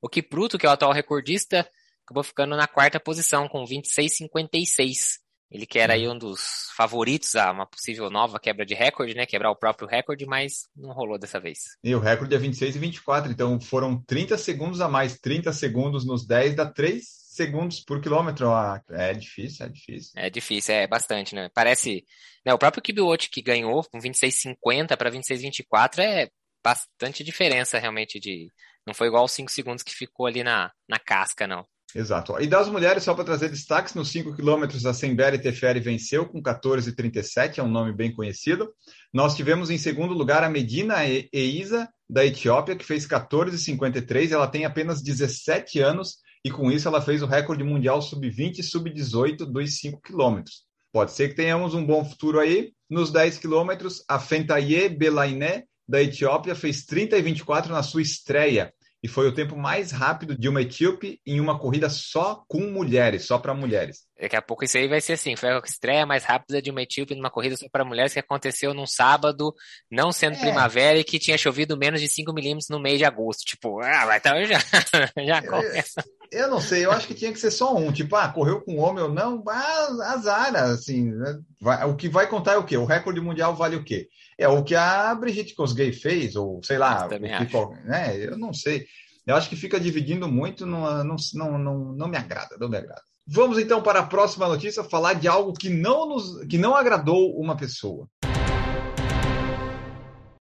O 0.00 0.08
Kipruto, 0.08 0.56
que 0.56 0.64
é 0.64 0.68
o 0.70 0.72
atual 0.72 0.92
recordista, 0.94 1.68
acabou 2.06 2.22
ficando 2.22 2.56
na 2.56 2.66
quarta 2.66 2.98
posição 2.98 3.46
com 3.46 3.62
26,56. 3.66 5.19
Ele 5.50 5.66
que 5.66 5.78
era 5.78 5.94
aí 5.94 6.08
um 6.08 6.16
dos 6.16 6.70
favoritos 6.76 7.34
a 7.34 7.50
uma 7.50 7.66
possível 7.66 8.08
nova 8.08 8.38
quebra 8.38 8.64
de 8.64 8.74
recorde, 8.74 9.14
né? 9.14 9.26
Quebrar 9.26 9.50
o 9.50 9.56
próprio 9.56 9.88
recorde, 9.88 10.24
mas 10.24 10.68
não 10.76 10.92
rolou 10.92 11.18
dessa 11.18 11.40
vez. 11.40 11.76
E 11.82 11.94
o 11.94 11.98
recorde 11.98 12.34
é 12.34 12.38
26 12.38 12.76
e 12.76 12.78
24, 12.78 13.32
então 13.32 13.60
foram 13.60 14.00
30 14.04 14.38
segundos 14.38 14.80
a 14.80 14.88
mais. 14.88 15.18
30 15.18 15.52
segundos 15.52 16.06
nos 16.06 16.24
10 16.24 16.54
dá 16.54 16.66
3 16.66 17.04
segundos 17.04 17.80
por 17.80 18.00
quilômetro. 18.00 18.50
Ah, 18.50 18.80
é 18.90 19.12
difícil, 19.12 19.66
é 19.66 19.68
difícil. 19.68 20.12
É 20.16 20.30
difícil, 20.30 20.74
é 20.74 20.86
bastante, 20.86 21.34
né? 21.34 21.50
Parece. 21.52 22.04
Né, 22.44 22.54
o 22.54 22.58
próprio 22.58 22.82
Kibiwot 22.82 23.28
que 23.28 23.42
ganhou 23.42 23.82
com 23.84 23.98
26,50 23.98 24.96
para 24.96 25.10
26,24 25.10 25.98
é 25.98 26.30
bastante 26.62 27.24
diferença 27.24 27.78
realmente 27.78 28.20
de. 28.20 28.52
Não 28.86 28.94
foi 28.94 29.08
igual 29.08 29.22
aos 29.22 29.32
5 29.32 29.50
segundos 29.50 29.82
que 29.82 29.94
ficou 29.94 30.26
ali 30.26 30.42
na, 30.42 30.72
na 30.88 30.98
casca, 30.98 31.46
não. 31.46 31.66
Exato. 31.94 32.40
E 32.40 32.46
das 32.46 32.68
mulheres, 32.68 33.02
só 33.02 33.14
para 33.14 33.24
trazer 33.24 33.48
destaques, 33.48 33.94
nos 33.94 34.10
5 34.10 34.34
quilômetros, 34.34 34.86
a 34.86 34.94
Sembere 34.94 35.38
Teferi 35.38 35.80
venceu 35.80 36.26
com 36.26 36.40
14,37, 36.40 37.58
é 37.58 37.62
um 37.62 37.70
nome 37.70 37.92
bem 37.92 38.12
conhecido. 38.12 38.72
Nós 39.12 39.34
tivemos 39.34 39.70
em 39.70 39.78
segundo 39.78 40.14
lugar 40.14 40.44
a 40.44 40.48
Medina 40.48 40.98
Eiza, 41.32 41.88
da 42.08 42.24
Etiópia, 42.24 42.76
que 42.76 42.84
fez 42.84 43.06
14,53. 43.06 44.32
Ela 44.32 44.46
tem 44.46 44.64
apenas 44.64 45.02
17 45.02 45.80
anos 45.80 46.18
e 46.44 46.50
com 46.50 46.70
isso 46.70 46.88
ela 46.88 47.02
fez 47.02 47.22
o 47.22 47.26
recorde 47.26 47.64
mundial 47.64 48.00
sub-20 48.00 48.58
e 48.58 48.62
sub-18 48.62 49.38
dos 49.44 49.78
5 49.78 50.00
quilômetros. 50.00 50.64
Pode 50.92 51.12
ser 51.12 51.28
que 51.28 51.36
tenhamos 51.36 51.74
um 51.74 51.84
bom 51.84 52.04
futuro 52.04 52.40
aí. 52.40 52.72
Nos 52.88 53.12
10 53.12 53.38
quilômetros, 53.38 54.02
a 54.08 54.18
Fentaye 54.18 54.88
Belainé, 54.88 55.64
da 55.88 56.02
Etiópia, 56.02 56.54
fez 56.54 56.84
30 56.84 57.16
e 57.16 57.22
24 57.22 57.72
na 57.72 57.82
sua 57.82 58.02
estreia 58.02 58.72
e 59.02 59.08
foi 59.08 59.26
o 59.28 59.34
tempo 59.34 59.56
mais 59.56 59.90
rápido 59.90 60.36
de 60.36 60.48
uma 60.48 60.62
etíope 60.62 61.20
em 61.26 61.40
uma 61.40 61.58
corrida 61.58 61.88
só 61.88 62.44
com 62.46 62.60
mulheres, 62.70 63.24
só 63.24 63.38
para 63.38 63.54
mulheres. 63.54 64.09
Daqui 64.20 64.36
a 64.36 64.42
pouco 64.42 64.64
isso 64.64 64.76
aí 64.76 64.86
vai 64.86 65.00
ser 65.00 65.14
assim, 65.14 65.34
foi 65.34 65.48
a 65.48 65.58
estreia 65.64 66.04
mais 66.04 66.24
rápida 66.24 66.60
de 66.60 66.70
uma 66.70 66.82
etíope 66.82 67.14
numa 67.14 67.30
corrida 67.30 67.56
só 67.56 67.66
para 67.70 67.86
mulheres 67.86 68.12
que 68.12 68.18
aconteceu 68.18 68.74
num 68.74 68.86
sábado, 68.86 69.54
não 69.90 70.12
sendo 70.12 70.36
é. 70.36 70.40
primavera 70.40 70.98
e 70.98 71.04
que 71.04 71.18
tinha 71.18 71.38
chovido 71.38 71.76
menos 71.76 72.02
de 72.02 72.08
5 72.08 72.30
milímetros 72.34 72.68
no 72.68 72.78
mês 72.78 72.98
de 72.98 73.04
agosto. 73.06 73.44
Tipo, 73.44 73.80
ah, 73.80 74.04
vai 74.04 74.18
estar 74.18 74.34
tá, 74.34 74.44
já, 74.44 74.58
já 75.24 75.42
começa. 75.42 76.04
Eu, 76.30 76.42
eu 76.42 76.48
não 76.48 76.60
sei, 76.60 76.84
eu 76.84 76.92
acho 76.92 77.06
que 77.06 77.14
tinha 77.14 77.32
que 77.32 77.38
ser 77.38 77.50
só 77.50 77.74
um, 77.74 77.90
tipo, 77.90 78.14
ah, 78.14 78.28
correu 78.28 78.60
com 78.60 78.78
homem 78.78 79.02
ou 79.02 79.12
não, 79.12 79.42
ah, 79.48 80.12
azar, 80.12 80.54
assim, 80.54 81.10
né? 81.10 81.38
vai, 81.58 81.84
o 81.88 81.96
que 81.96 82.08
vai 82.08 82.28
contar 82.28 82.52
é 82.52 82.58
o 82.58 82.64
quê? 82.64 82.76
O 82.76 82.84
recorde 82.84 83.22
mundial 83.22 83.56
vale 83.56 83.76
o 83.76 83.84
quê? 83.84 84.06
É 84.38 84.46
o 84.48 84.62
que 84.62 84.74
a 84.74 85.14
Brigitte 85.14 85.54
Kosgei 85.54 85.92
fez, 85.94 86.36
ou 86.36 86.60
sei 86.62 86.76
lá, 86.76 87.08
que, 87.08 87.88
né? 87.88 88.16
eu 88.16 88.36
não 88.36 88.52
sei. 88.52 88.86
Eu 89.26 89.34
acho 89.36 89.48
que 89.48 89.56
fica 89.56 89.80
dividindo 89.80 90.28
muito, 90.28 90.66
não, 90.66 91.04
não, 91.04 91.16
não, 91.58 91.78
não 91.94 92.08
me 92.08 92.16
agrada, 92.16 92.56
não 92.58 92.68
me 92.68 92.76
agrada. 92.76 93.02
Vamos 93.32 93.60
então 93.60 93.80
para 93.80 94.00
a 94.00 94.06
próxima 94.06 94.48
notícia, 94.48 94.82
falar 94.82 95.12
de 95.12 95.28
algo 95.28 95.52
que 95.52 95.68
não, 95.68 96.08
nos, 96.08 96.44
que 96.46 96.58
não 96.58 96.74
agradou 96.74 97.38
uma 97.38 97.56
pessoa. 97.56 98.08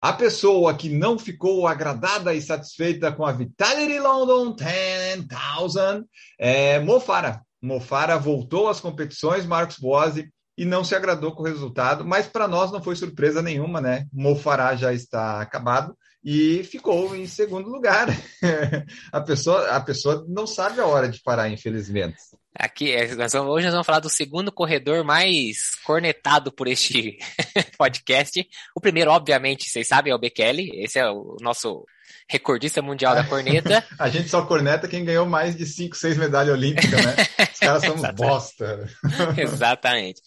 A 0.01 0.11
pessoa 0.11 0.73
que 0.73 0.89
não 0.89 1.19
ficou 1.19 1.67
agradada 1.67 2.33
e 2.33 2.41
satisfeita 2.41 3.11
com 3.11 3.23
a 3.23 3.31
Vitality 3.31 3.99
London 3.99 4.55
10,000 4.55 6.03
é 6.39 6.79
Mofara. 6.79 7.43
Mofara 7.61 8.17
voltou 8.17 8.67
às 8.67 8.79
competições, 8.79 9.45
Marcos 9.45 9.77
Boazzi, 9.77 10.27
e 10.57 10.65
não 10.65 10.83
se 10.83 10.95
agradou 10.95 11.35
com 11.35 11.43
o 11.43 11.45
resultado, 11.45 12.03
mas 12.03 12.25
para 12.25 12.47
nós 12.47 12.71
não 12.71 12.81
foi 12.81 12.95
surpresa 12.95 13.39
nenhuma, 13.39 13.79
né? 13.79 14.07
Mofará 14.11 14.75
já 14.75 14.91
está 14.91 15.39
acabado 15.39 15.95
e 16.23 16.63
ficou 16.63 17.15
em 17.15 17.27
segundo 17.27 17.69
lugar. 17.69 18.07
a, 19.13 19.21
pessoa, 19.21 19.69
a 19.69 19.79
pessoa 19.79 20.25
não 20.27 20.47
sabe 20.47 20.81
a 20.81 20.87
hora 20.87 21.07
de 21.07 21.21
parar, 21.21 21.49
infelizmente. 21.49 22.17
Aqui, 22.57 22.91
é, 22.91 23.15
nós 23.15 23.31
vamos, 23.31 23.51
hoje 23.51 23.65
nós 23.65 23.73
vamos 23.73 23.85
falar 23.85 23.99
do 23.99 24.09
segundo 24.09 24.51
corredor 24.51 25.03
mais 25.03 25.75
cornetado 25.85 26.51
por 26.51 26.67
este 26.67 27.17
podcast. 27.77 28.45
O 28.75 28.81
primeiro, 28.81 29.11
obviamente, 29.11 29.69
vocês 29.69 29.87
sabem, 29.87 30.11
é 30.11 30.15
o 30.15 30.19
Bekele. 30.19 30.71
Esse 30.83 30.99
é 30.99 31.09
o 31.09 31.37
nosso 31.41 31.85
recordista 32.27 32.81
mundial 32.81 33.13
da 33.13 33.23
corneta. 33.23 33.85
a 33.97 34.09
gente 34.09 34.29
só 34.29 34.45
corneta 34.45 34.87
quem 34.87 35.05
ganhou 35.05 35.25
mais 35.25 35.55
de 35.55 35.65
5, 35.65 35.95
6 35.95 36.17
medalhas 36.17 36.53
olímpicas, 36.53 37.05
né? 37.05 37.15
Os 37.53 37.59
caras 37.59 37.83
são 37.83 37.95
bosta. 38.13 38.89
Exatamente. 39.37 40.21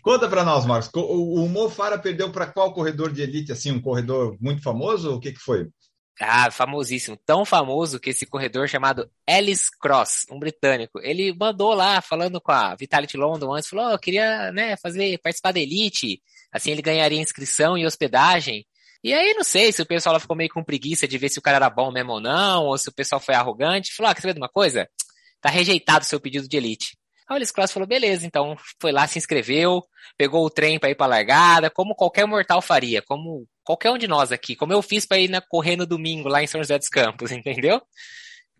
Conta 0.00 0.28
para 0.28 0.44
nós, 0.44 0.64
Marcos. 0.64 0.90
O, 0.94 1.44
o 1.44 1.48
Mo 1.48 1.68
Farah 1.68 1.98
perdeu 1.98 2.30
para 2.30 2.46
qual 2.46 2.72
corredor 2.72 3.12
de 3.12 3.22
elite? 3.22 3.52
Assim, 3.52 3.72
um 3.72 3.80
corredor 3.80 4.36
muito 4.40 4.62
famoso? 4.62 5.14
O 5.14 5.20
que, 5.20 5.32
que 5.32 5.40
foi? 5.40 5.68
Ah, 6.20 6.50
famosíssimo. 6.50 7.18
Tão 7.26 7.44
famoso 7.44 7.98
que 7.98 8.10
esse 8.10 8.24
corredor 8.24 8.68
chamado 8.68 9.10
Ellis 9.28 9.68
Cross, 9.68 10.26
um 10.30 10.38
britânico, 10.38 11.00
ele 11.00 11.34
mandou 11.34 11.74
lá, 11.74 12.00
falando 12.00 12.40
com 12.40 12.52
a 12.52 12.74
Vitality 12.76 13.16
London 13.16 13.52
antes, 13.52 13.68
falou, 13.68 13.86
oh, 13.86 13.90
eu 13.90 13.98
queria, 13.98 14.52
né, 14.52 14.76
fazer, 14.76 15.18
participar 15.18 15.52
da 15.52 15.60
Elite, 15.60 16.22
assim 16.52 16.70
ele 16.70 16.82
ganharia 16.82 17.20
inscrição 17.20 17.76
e 17.76 17.84
hospedagem. 17.84 18.64
E 19.02 19.12
aí, 19.12 19.34
não 19.34 19.44
sei 19.44 19.72
se 19.72 19.82
o 19.82 19.86
pessoal 19.86 20.18
ficou 20.18 20.36
meio 20.36 20.48
com 20.50 20.64
preguiça 20.64 21.06
de 21.06 21.18
ver 21.18 21.28
se 21.28 21.38
o 21.38 21.42
cara 21.42 21.56
era 21.56 21.68
bom 21.68 21.90
mesmo 21.92 22.12
ou 22.12 22.20
não, 22.20 22.64
ou 22.64 22.78
se 22.78 22.88
o 22.88 22.92
pessoal 22.92 23.20
foi 23.20 23.34
arrogante. 23.34 23.92
Falou, 23.94 24.10
ah, 24.10 24.14
quer 24.14 24.22
saber 24.22 24.32
de 24.34 24.40
uma 24.40 24.48
coisa? 24.48 24.88
Tá 25.42 25.50
rejeitado 25.50 26.04
o 26.04 26.08
seu 26.08 26.18
pedido 26.18 26.48
de 26.48 26.56
Elite. 26.56 26.96
Aí 27.28 27.34
o 27.34 27.38
Ellis 27.38 27.50
Cross 27.50 27.72
falou, 27.72 27.88
beleza, 27.88 28.26
então 28.26 28.56
foi 28.80 28.92
lá, 28.92 29.06
se 29.06 29.18
inscreveu, 29.18 29.82
pegou 30.16 30.44
o 30.44 30.50
trem 30.50 30.78
para 30.78 30.90
ir 30.90 30.94
pra 30.94 31.06
largada, 31.06 31.70
como 31.70 31.94
qualquer 31.94 32.26
mortal 32.26 32.60
faria, 32.60 33.00
como 33.02 33.46
qualquer 33.62 33.90
um 33.90 33.98
de 33.98 34.06
nós 34.06 34.30
aqui, 34.30 34.54
como 34.54 34.72
eu 34.72 34.82
fiz 34.82 35.06
para 35.06 35.18
ir 35.18 35.28
na, 35.28 35.40
correr 35.40 35.76
no 35.76 35.86
domingo 35.86 36.28
lá 36.28 36.42
em 36.42 36.46
São 36.46 36.60
José 36.60 36.78
dos 36.78 36.88
Campos, 36.88 37.30
entendeu? 37.32 37.80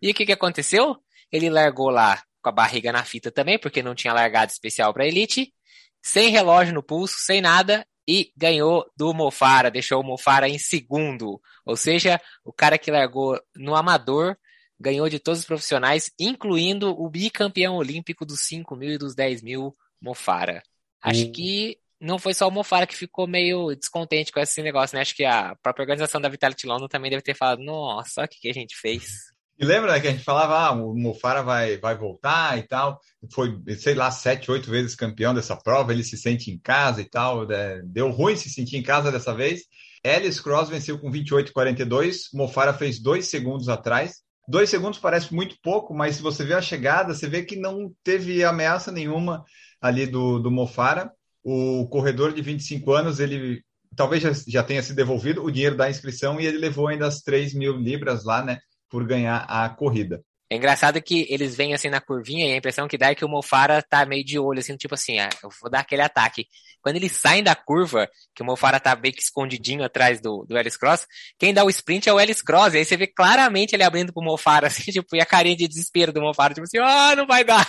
E 0.01 0.09
o 0.09 0.13
que, 0.13 0.25
que 0.25 0.31
aconteceu? 0.31 0.97
Ele 1.31 1.49
largou 1.49 1.89
lá 1.89 2.21
com 2.41 2.49
a 2.49 2.51
barriga 2.51 2.91
na 2.91 3.03
fita 3.03 3.31
também, 3.31 3.59
porque 3.59 3.83
não 3.83 3.95
tinha 3.95 4.13
largado 4.13 4.51
especial 4.51 4.93
para 4.93 5.07
elite, 5.07 5.53
sem 6.01 6.29
relógio 6.29 6.73
no 6.73 6.83
pulso, 6.83 7.17
sem 7.19 7.41
nada, 7.41 7.85
e 8.07 8.31
ganhou 8.37 8.85
do 8.95 9.13
Mofara, 9.13 9.71
deixou 9.71 9.99
o 10.01 10.03
Mofara 10.03 10.47
em 10.47 10.59
segundo. 10.59 11.41
Ou 11.65 11.75
seja, 11.75 12.21
o 12.43 12.53
cara 12.53 12.77
que 12.77 12.91
largou 12.91 13.39
no 13.55 13.75
amador 13.75 14.37
ganhou 14.79 15.09
de 15.09 15.19
todos 15.19 15.41
os 15.41 15.45
profissionais, 15.45 16.11
incluindo 16.19 16.89
o 16.89 17.09
bicampeão 17.09 17.75
olímpico 17.75 18.25
dos 18.25 18.41
5 18.41 18.75
mil 18.75 18.91
e 18.91 18.97
dos 18.97 19.15
10 19.15 19.41
mil, 19.41 19.75
Mofara. 20.01 20.61
Acho 21.01 21.25
hum. 21.25 21.31
que 21.31 21.77
não 21.99 22.19
foi 22.19 22.33
só 22.33 22.47
o 22.47 22.51
Mofara 22.51 22.85
que 22.85 22.95
ficou 22.95 23.27
meio 23.27 23.73
descontente 23.75 24.31
com 24.31 24.39
esse 24.39 24.61
negócio, 24.61 24.95
né? 24.95 25.01
Acho 25.01 25.15
que 25.15 25.23
a 25.23 25.55
própria 25.61 25.83
organização 25.83 26.19
da 26.19 26.29
Vitality 26.29 26.67
London 26.67 26.87
também 26.87 27.09
deve 27.09 27.23
ter 27.23 27.35
falado, 27.35 27.63
nossa, 27.63 28.23
o 28.23 28.27
que, 28.27 28.39
que 28.39 28.49
a 28.49 28.53
gente 28.53 28.75
fez. 28.75 29.35
E 29.57 29.63
lembra 29.63 29.99
que 30.01 30.07
a 30.07 30.11
gente 30.11 30.23
falava, 30.23 30.57
ah, 30.57 30.71
o 30.73 30.93
Mofara 30.93 31.41
vai, 31.41 31.77
vai 31.77 31.97
voltar 31.97 32.57
e 32.57 32.63
tal. 32.63 32.99
Foi, 33.31 33.57
sei 33.77 33.93
lá, 33.93 34.11
sete, 34.11 34.51
oito 34.51 34.69
vezes 34.69 34.95
campeão 34.95 35.33
dessa 35.33 35.55
prova, 35.55 35.93
ele 35.93 36.03
se 36.03 36.17
sente 36.17 36.51
em 36.51 36.59
casa 36.59 37.01
e 37.01 37.05
tal. 37.05 37.47
Né? 37.47 37.81
Deu 37.85 38.09
ruim 38.11 38.35
se 38.35 38.49
sentir 38.49 38.75
em 38.75 38.83
casa 38.83 39.11
dessa 39.11 39.33
vez. 39.33 39.61
Ellis 40.03 40.41
Cross 40.41 40.69
venceu 40.69 40.99
com 40.99 41.09
28,42. 41.09 42.27
Mofara 42.33 42.73
fez 42.73 42.99
dois 42.99 43.27
segundos 43.27 43.69
atrás. 43.69 44.24
Dois 44.47 44.69
segundos 44.69 44.99
parece 44.99 45.33
muito 45.33 45.55
pouco, 45.61 45.93
mas 45.93 46.17
se 46.17 46.21
você 46.21 46.43
vê 46.43 46.53
a 46.53 46.61
chegada, 46.61 47.13
você 47.13 47.27
vê 47.27 47.43
que 47.43 47.55
não 47.55 47.91
teve 48.03 48.43
ameaça 48.43 48.91
nenhuma 48.91 49.43
ali 49.81 50.05
do, 50.05 50.39
do 50.39 50.51
Mofara. 50.51 51.11
O 51.43 51.87
corredor 51.89 52.33
de 52.33 52.41
25 52.41 52.91
anos, 52.93 53.19
ele 53.19 53.63
talvez 53.95 54.21
já, 54.21 54.31
já 54.47 54.63
tenha 54.63 54.83
se 54.83 54.93
devolvido 54.93 55.43
o 55.43 55.51
dinheiro 55.51 55.77
da 55.77 55.89
inscrição 55.89 56.39
e 56.39 56.45
ele 56.45 56.57
levou 56.57 56.87
ainda 56.87 57.07
as 57.07 57.21
3 57.21 57.53
mil 57.53 57.77
libras 57.77 58.23
lá, 58.23 58.43
né, 58.43 58.59
por 58.89 59.05
ganhar 59.05 59.45
a 59.47 59.67
corrida. 59.69 60.21
É 60.49 60.55
engraçado 60.55 61.01
que 61.01 61.25
eles 61.29 61.55
vêm 61.55 61.73
assim 61.73 61.89
na 61.89 61.99
curvinha 61.99 62.47
e 62.47 62.53
a 62.53 62.57
impressão 62.57 62.87
que 62.87 62.97
dá 62.97 63.09
é 63.09 63.15
que 63.15 63.25
o 63.25 63.29
Mofara 63.29 63.81
tá 63.81 64.05
meio 64.05 64.23
de 64.23 64.37
olho, 64.37 64.59
assim, 64.59 64.77
tipo 64.77 64.93
assim, 64.93 65.17
ah, 65.19 65.29
eu 65.43 65.49
vou 65.61 65.71
dar 65.71 65.79
aquele 65.79 66.03
ataque. 66.03 66.47
Quando 66.81 66.97
eles 66.97 67.13
saem 67.13 67.41
da 67.41 67.55
curva, 67.55 68.07
que 68.35 68.43
o 68.43 68.45
Mofara 68.45 68.79
tá 68.79 68.95
meio 68.95 69.13
que 69.13 69.21
escondidinho 69.21 69.83
atrás 69.83 70.21
do, 70.21 70.45
do 70.47 70.55
Ellis 70.55 70.77
Cross, 70.77 71.07
quem 71.39 71.51
dá 71.51 71.63
o 71.63 71.69
sprint 71.69 72.07
é 72.07 72.13
o 72.13 72.19
Ellis 72.19 72.43
Cross. 72.43 72.75
E 72.75 72.77
aí 72.77 72.85
você 72.85 72.95
vê 72.95 73.07
claramente 73.07 73.73
ele 73.73 73.83
abrindo 73.83 74.13
pro 74.13 74.23
Mofara, 74.23 74.67
assim, 74.67 74.91
tipo, 74.91 75.15
e 75.15 75.19
a 75.19 75.25
carinha 75.25 75.55
de 75.55 75.67
desespero 75.67 76.13
do 76.13 76.21
Mofara, 76.21 76.53
tipo 76.53 76.65
assim, 76.65 76.77
ah, 76.77 77.09
oh, 77.11 77.15
não 77.15 77.25
vai 77.25 77.43
dar. 77.43 77.67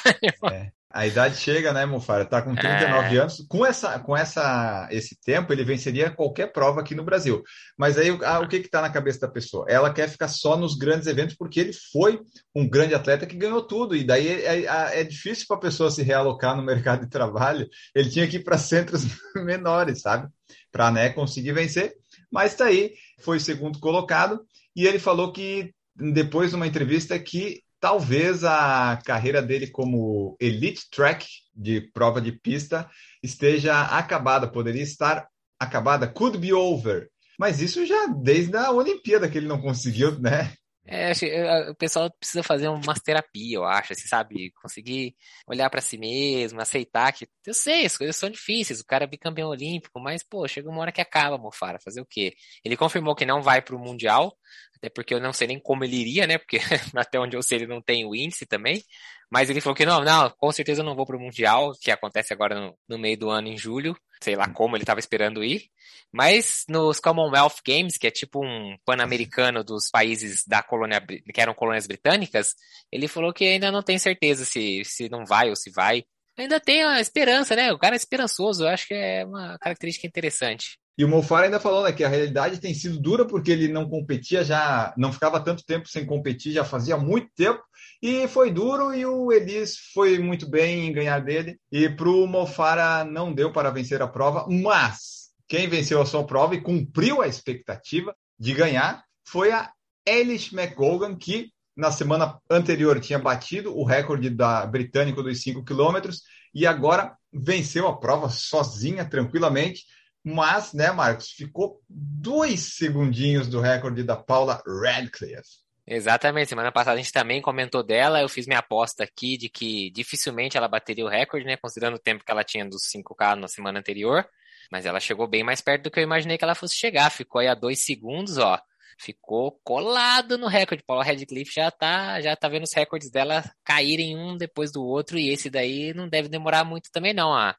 É. 0.53 0.76
A 0.91 1.07
idade 1.07 1.37
chega, 1.37 1.73
né, 1.73 1.85
Mufara? 1.85 2.25
Tá 2.25 2.41
com 2.41 2.55
39 2.55 3.17
é. 3.17 3.21
anos. 3.21 3.45
Com 3.49 3.67
essa, 3.67 3.99
com 3.99 4.17
essa, 4.17 4.89
esse 4.91 5.19
tempo, 5.21 5.53
ele 5.53 5.65
venceria 5.65 6.11
qualquer 6.11 6.53
prova 6.53 6.81
aqui 6.81 6.95
no 6.95 7.05
Brasil. 7.05 7.43
Mas 7.77 7.99
aí, 7.99 8.17
ah, 8.25 8.41
o 8.41 8.49
que 8.49 8.61
que 8.61 8.71
tá 8.71 8.81
na 8.81 8.89
cabeça 8.89 9.21
da 9.21 9.29
pessoa? 9.29 9.67
Ela 9.69 9.93
quer 9.93 10.09
ficar 10.09 10.29
só 10.29 10.57
nos 10.57 10.77
grandes 10.77 11.07
eventos 11.07 11.35
porque 11.37 11.61
ele 11.61 11.73
foi 11.93 12.21
um 12.55 12.69
grande 12.69 12.95
atleta 12.95 13.27
que 13.27 13.37
ganhou 13.37 13.67
tudo. 13.67 13.97
E 13.97 14.05
daí 14.05 14.29
é, 14.29 14.65
é, 14.65 15.01
é 15.01 15.05
difícil 15.05 15.45
para 15.49 15.57
a 15.57 15.61
pessoa 15.61 15.91
se 15.91 16.03
realocar 16.03 16.57
no 16.57 16.63
mercado 16.63 17.01
de 17.01 17.11
trabalho. 17.11 17.69
Ele 17.95 18.09
tinha 18.09 18.27
que 18.29 18.37
ir 18.37 18.45
para 18.45 18.57
centros 18.57 19.03
menores, 19.37 20.01
sabe? 20.01 20.29
Para 20.71 20.91
né, 20.91 21.11
conseguir 21.11 21.53
vencer. 21.53 21.95
Mas 22.31 22.55
tá 22.55 22.67
aí, 22.67 22.93
foi 23.21 23.41
segundo 23.41 23.81
colocado. 23.81 24.41
E 24.75 24.87
ele 24.87 24.99
falou 24.99 25.33
que 25.33 25.75
depois 25.95 26.51
de 26.51 26.57
uma 26.57 26.67
entrevista 26.67 27.19
que 27.19 27.63
talvez 27.87 28.43
a 28.43 28.99
carreira 29.05 29.41
dele 29.41 29.69
como 29.69 30.37
elite 30.41 30.91
track 30.91 31.25
de 31.55 31.81
prova 31.81 32.21
de 32.21 32.33
pista 32.33 32.91
esteja 33.23 33.81
acabada, 33.81 34.51
poderia 34.51 34.83
estar 34.83 35.29
acabada, 35.57 36.09
could 36.09 36.37
be 36.37 36.53
over. 36.53 37.09
Mas 37.39 37.61
isso 37.61 37.87
já 37.87 38.09
desde 38.09 38.57
a 38.57 38.73
Olimpíada 38.73 39.29
que 39.29 39.39
ele 39.39 39.47
não 39.47 39.61
conseguiu, 39.61 40.19
né? 40.19 40.53
É, 40.89 41.11
é, 41.11 41.71
o 41.71 41.75
pessoal 41.75 42.09
precisa 42.13 42.45
fazer 42.45 42.69
umas 42.69 43.01
terapia, 43.01 43.57
eu 43.57 43.65
acho, 43.65 43.93
assim, 43.93 44.07
sabe? 44.07 44.53
Conseguir 44.63 45.17
olhar 45.47 45.69
para 45.69 45.81
si 45.81 45.99
mesmo, 45.99 46.61
aceitar 46.61 47.13
que. 47.13 47.27
Eu 47.45 47.55
sei, 47.55 47.87
as 47.87 47.97
coisas 47.97 48.17
são 48.17 48.31
difíceis, 48.31 48.81
o 48.81 48.87
cara 48.87 49.05
é 49.05 49.07
bicampeão 49.07 49.49
olímpico, 49.49 49.99
mas, 50.01 50.23
pô, 50.23 50.47
chega 50.47 50.71
uma 50.71 50.81
hora 50.81 50.93
que 50.93 51.01
acaba, 51.01 51.37
Mofara, 51.39 51.79
fazer 51.81 52.01
o 52.01 52.07
quê? 52.07 52.35
Ele 52.65 52.77
confirmou 52.77 53.17
que 53.17 53.27
não 53.27 53.43
vai 53.43 53.61
pro 53.61 53.79
Mundial, 53.79 54.37
até 54.77 54.89
porque 54.89 55.13
eu 55.15 55.21
não 55.21 55.33
sei 55.33 55.49
nem 55.49 55.59
como 55.61 55.83
ele 55.85 55.97
iria, 55.97 56.27
né? 56.27 56.39
Porque 56.39 56.59
até 56.97 57.19
onde 57.19 57.37
eu 57.37 57.43
sei 57.43 57.59
ele 57.59 57.67
não 57.67 57.83
tem 57.83 58.05
o 58.07 58.15
índice 58.15 58.47
também. 58.47 58.83
Mas 59.31 59.51
ele 59.51 59.61
falou 59.61 59.75
que 59.77 59.85
não, 59.85 60.05
não, 60.05 60.31
com 60.39 60.53
certeza 60.53 60.83
eu 60.83 60.85
não 60.85 60.95
vou 60.95 61.05
pro 61.07 61.19
Mundial, 61.19 61.73
que 61.81 61.91
acontece 61.91 62.33
agora 62.33 62.55
no, 62.61 62.79
no 62.89 62.99
meio 62.99 63.19
do 63.19 63.29
ano, 63.31 63.49
em 63.49 63.59
julho. 63.59 63.97
Sei 64.23 64.35
lá 64.35 64.49
como 64.49 64.77
ele 64.77 64.83
estava 64.83 65.01
esperando 65.01 65.45
ir. 65.45 65.71
Mas 66.13 66.65
nos 66.69 67.01
Commonwealth 67.01 67.57
Games, 67.67 67.99
que 67.99 68.07
é 68.07 68.11
tipo 68.11 68.45
um 68.45 68.77
pan-americano 68.85 69.63
dos 69.63 69.91
países 69.91 70.45
da 70.47 70.63
colônia, 70.63 71.01
que 71.01 71.41
eram 71.41 71.55
colônias 71.55 71.87
britânicas, 71.87 72.55
ele 72.91 73.09
falou 73.09 73.33
que 73.33 73.45
ainda 73.45 73.71
não 73.71 73.83
tem 73.83 73.99
certeza 73.99 74.45
se, 74.45 74.83
se 74.85 75.09
não 75.09 75.25
vai 75.25 75.51
ou 75.51 75.57
se 75.57 75.71
vai. 75.71 76.05
Ainda 76.39 76.61
tem 76.61 76.85
a 76.85 77.01
esperança, 77.01 77.57
né? 77.57 77.73
O 77.73 77.79
cara 77.79 77.95
é 77.95 77.99
esperançoso, 77.99 78.65
eu 78.65 78.69
acho 78.69 78.87
que 78.87 78.95
é 78.95 79.25
uma 79.25 79.59
característica 79.59 80.07
interessante. 80.07 80.79
E 80.99 81.05
o 81.05 81.09
Mofara 81.09 81.45
ainda 81.45 81.61
falou 81.61 81.83
né, 81.85 81.93
que 81.93 82.03
a 82.03 82.09
realidade 82.09 82.59
tem 82.59 82.73
sido 82.73 82.99
dura 82.99 83.27
porque 83.27 83.51
ele 83.51 83.69
não 83.69 83.89
competia 83.89 84.43
já, 84.43 84.95
não 84.97 85.13
ficava 85.13 85.39
tanto 85.39 85.65
tempo 85.65 85.87
sem 85.89 86.07
competir, 86.07 86.53
já 86.53 86.65
fazia 86.65 86.97
muito 86.97 87.29
tempo, 87.35 87.63
e 88.03 88.27
foi 88.29 88.51
duro 88.51 88.95
e 88.95 89.05
o 89.05 89.33
Elis 89.33 89.77
foi 89.93 90.19
muito 90.19 90.49
bem 90.49 90.87
em 90.87 90.93
ganhar 90.93 91.21
dele. 91.21 91.59
E 91.71 91.89
para 91.89 92.09
o 92.09 92.27
Mofara 92.27 93.05
não 93.05 93.33
deu 93.33 93.53
para 93.53 93.71
vencer 93.71 94.03
a 94.03 94.09
prova, 94.09 94.47
mas 94.49 95.31
quem 95.49 95.69
venceu 95.69 96.01
a 96.01 96.07
sua 96.07 96.25
prova 96.25 96.55
e 96.55 96.61
cumpriu 96.61 97.23
a 97.23 97.29
expectativa 97.29 98.15
de 98.39 98.53
ganhar 98.53 99.03
foi 99.27 99.53
a 99.53 99.71
Elish 100.07 100.53
McGogan, 100.53 101.17
que 101.17 101.51
na 101.77 101.91
semana 101.91 102.39
anterior 102.51 103.01
tinha 103.01 103.19
batido 103.19 103.77
o 103.77 103.85
recorde 103.85 104.31
da 104.31 104.65
britânico 104.67 105.23
dos 105.23 105.43
5 105.43 105.65
quilômetros 105.65 106.23
e 106.55 106.67
agora 106.67 107.17
venceu 107.33 107.87
a 107.87 107.99
prova 107.99 108.29
sozinha, 108.29 109.05
tranquilamente 109.05 109.85
mas, 110.29 110.73
né, 110.73 110.91
Marcos, 110.91 111.31
ficou 111.31 111.81
dois 111.89 112.75
segundinhos 112.75 113.47
do 113.47 113.61
recorde 113.61 114.03
da 114.03 114.17
Paula 114.17 114.61
Radcliffe. 114.67 115.65
Exatamente, 115.89 116.49
semana 116.49 116.73
passada 116.73 116.99
a 116.99 117.01
gente 117.01 117.13
também 117.13 117.41
comentou 117.41 117.81
dela, 117.81 118.21
eu 118.21 118.29
fiz 118.29 118.45
minha 118.45 118.59
aposta 118.59 119.05
aqui 119.05 119.37
de 119.37 119.49
que 119.49 119.89
dificilmente 119.93 120.57
ela 120.57 120.67
bateria 120.67 121.05
o 121.05 121.09
recorde, 121.09 121.47
né, 121.47 121.57
considerando 121.57 121.95
o 121.95 121.99
tempo 122.01 122.25
que 122.25 122.31
ela 122.33 122.43
tinha 122.43 122.65
dos 122.69 122.83
5K 122.91 123.37
na 123.37 123.47
semana 123.47 123.79
anterior, 123.79 124.29
mas 124.71 124.85
ela 124.85 124.99
chegou 124.99 125.29
bem 125.29 125.45
mais 125.45 125.61
perto 125.61 125.85
do 125.85 125.91
que 125.91 126.01
eu 126.01 126.03
imaginei 126.03 126.37
que 126.37 126.43
ela 126.43 126.57
fosse 126.57 126.75
chegar, 126.75 127.09
ficou 127.11 127.41
aí 127.41 127.47
a 127.47 127.55
dois 127.55 127.85
segundos, 127.85 128.37
ó, 128.37 128.59
ficou 128.99 129.61
colado 129.63 130.37
no 130.37 130.49
recorde, 130.49 130.83
Paula 130.85 131.05
Radcliffe 131.05 131.55
já 131.55 131.71
tá, 131.71 132.21
já 132.21 132.35
tá 132.35 132.49
vendo 132.49 132.65
os 132.65 132.75
recordes 132.75 133.09
dela 133.09 133.45
caírem 133.65 134.17
um 134.19 134.37
depois 134.37 134.73
do 134.73 134.83
outro, 134.85 135.17
e 135.17 135.29
esse 135.29 135.49
daí 135.49 135.95
não 135.95 136.09
deve 136.09 136.29
demorar 136.29 136.65
muito 136.65 136.91
também 136.91 137.15
não, 137.15 137.33
a, 137.33 137.55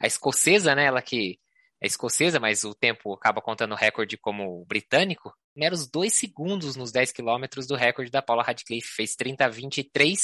a 0.00 0.06
escocesa, 0.06 0.74
né, 0.74 0.86
ela 0.86 1.02
que 1.02 1.38
escocesa, 1.86 2.40
mas 2.40 2.64
o 2.64 2.74
tempo 2.74 3.12
acaba 3.12 3.40
contando 3.40 3.72
o 3.72 3.76
recorde 3.76 4.16
como 4.16 4.64
britânico, 4.66 5.32
meros 5.54 5.88
dois 5.88 6.14
segundos 6.14 6.76
nos 6.76 6.92
10 6.92 7.12
quilômetros 7.12 7.66
do 7.66 7.74
recorde 7.74 8.10
da 8.10 8.22
Paula 8.22 8.42
Radcliffe. 8.42 8.94
Fez 8.94 9.16
30-23 9.16 10.16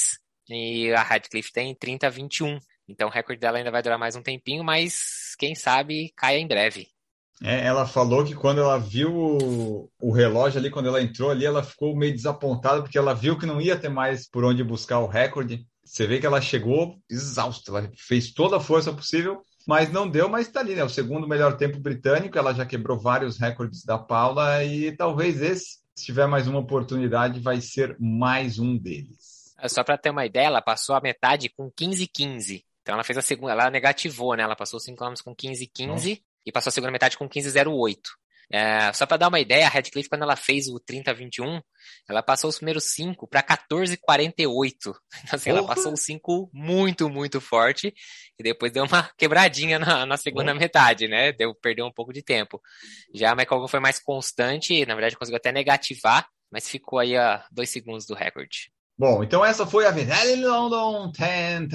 e 0.49 0.91
a 0.91 1.01
Radcliffe 1.01 1.51
tem 1.51 1.75
30-21. 1.75 2.59
Então 2.87 3.07
o 3.07 3.11
recorde 3.11 3.39
dela 3.39 3.57
ainda 3.57 3.71
vai 3.71 3.81
durar 3.81 3.97
mais 3.97 4.15
um 4.15 4.21
tempinho, 4.21 4.63
mas 4.63 5.35
quem 5.39 5.55
sabe 5.55 6.13
caia 6.15 6.37
em 6.37 6.47
breve. 6.47 6.87
É, 7.41 7.65
ela 7.65 7.85
falou 7.85 8.23
que 8.23 8.35
quando 8.35 8.61
ela 8.61 8.77
viu 8.77 9.13
o, 9.13 9.89
o, 9.99 10.11
relógio 10.11 10.59
ali, 10.59 10.69
quando 10.69 10.87
ela 10.87 11.01
entrou 11.01 11.31
ali, 11.31 11.45
ela 11.45 11.63
ficou 11.63 11.95
meio 11.95 12.13
desapontada, 12.13 12.81
porque 12.81 12.97
ela 12.97 13.13
viu 13.13 13.37
que 13.37 13.45
não 13.45 13.59
ia 13.59 13.77
ter 13.77 13.89
mais 13.89 14.29
por 14.29 14.45
onde 14.45 14.63
buscar 14.63 14.99
o 14.99 15.07
recorde. 15.07 15.65
Você 15.83 16.07
vê 16.07 16.19
que 16.19 16.25
ela 16.25 16.39
chegou 16.39 16.95
exausta, 17.09 17.71
ela 17.71 17.91
fez 17.97 18.31
toda 18.31 18.57
a 18.57 18.61
força 18.61 18.93
possível 18.93 19.43
mas 19.67 19.91
não 19.91 20.09
deu, 20.09 20.29
mas 20.29 20.47
está 20.47 20.59
ali, 20.59 20.75
né? 20.75 20.83
O 20.83 20.89
segundo 20.89 21.27
melhor 21.27 21.57
tempo 21.57 21.79
britânico, 21.79 22.37
ela 22.37 22.53
já 22.53 22.65
quebrou 22.65 22.99
vários 22.99 23.39
recordes 23.39 23.83
da 23.83 23.97
Paula 23.97 24.63
e 24.63 24.91
talvez 24.95 25.41
esse 25.41 25.81
Se 25.95 26.05
tiver 26.05 26.27
mais 26.27 26.47
uma 26.47 26.59
oportunidade, 26.59 27.39
vai 27.39 27.61
ser 27.61 27.95
mais 27.99 28.57
um 28.57 28.77
deles. 28.77 29.53
Só 29.67 29.83
para 29.83 29.97
ter 29.97 30.09
uma 30.09 30.25
ideia, 30.25 30.47
ela 30.47 30.61
passou 30.61 30.95
a 30.95 31.01
metade 31.01 31.49
com 31.49 31.71
15,15. 31.71 32.63
Então 32.81 32.95
ela 32.95 33.03
fez 33.03 33.17
a 33.17 33.21
segunda, 33.21 33.53
ela 33.53 33.69
negativou, 33.69 34.35
né? 34.35 34.43
Ela 34.43 34.55
passou 34.55 34.79
5 34.79 34.97
km 34.97 35.13
com 35.23 35.35
15,15 35.35 36.21
e 36.45 36.51
passou 36.51 36.69
a 36.69 36.73
segunda 36.73 36.91
metade 36.91 37.17
com 37.17 37.29
15,08. 37.29 37.97
É, 38.55 38.93
só 38.93 39.07
para 39.07 39.17
dar 39.17 39.29
uma 39.29 39.39
ideia, 39.39 39.65
a 39.65 39.69
Redcliffe, 39.69 40.07
quando 40.07 40.21
ela 40.21 40.35
fez 40.35 40.67
o 40.67 40.79
30-21, 40.79 41.59
ela 42.07 42.21
passou 42.21 42.51
os 42.51 42.57
primeiros 42.57 42.83
5 42.93 43.27
para 43.27 43.41
14,48. 43.41 44.75
Então, 44.77 44.95
assim, 45.31 45.49
ela 45.49 45.65
passou 45.65 45.91
os 45.91 46.01
5 46.01 46.51
muito, 46.53 47.09
muito 47.09 47.41
forte 47.41 47.91
e 48.37 48.43
depois 48.43 48.71
deu 48.71 48.85
uma 48.85 49.09
quebradinha 49.17 49.79
na, 49.79 50.05
na 50.05 50.17
segunda 50.17 50.53
metade, 50.53 51.07
né? 51.07 51.31
Deu, 51.31 51.55
perdeu 51.55 51.87
um 51.87 51.91
pouco 51.91 52.13
de 52.13 52.21
tempo. 52.21 52.61
Já 53.11 53.31
a 53.31 53.35
Michael 53.35 53.67
foi 53.67 53.79
mais 53.79 53.99
constante, 53.99 54.85
na 54.85 54.93
verdade 54.93 55.17
conseguiu 55.17 55.37
até 55.37 55.51
negativar, 55.51 56.27
mas 56.51 56.69
ficou 56.69 56.99
aí 56.99 57.17
a 57.17 57.43
2 57.51 57.67
segundos 57.67 58.05
do 58.05 58.13
recorde. 58.13 58.71
Bom, 58.95 59.23
então 59.23 59.43
essa 59.43 59.65
foi 59.65 59.87
a 59.87 59.91
Vinelli 59.91 60.45
London 60.45 61.11
10,000. 61.11 61.73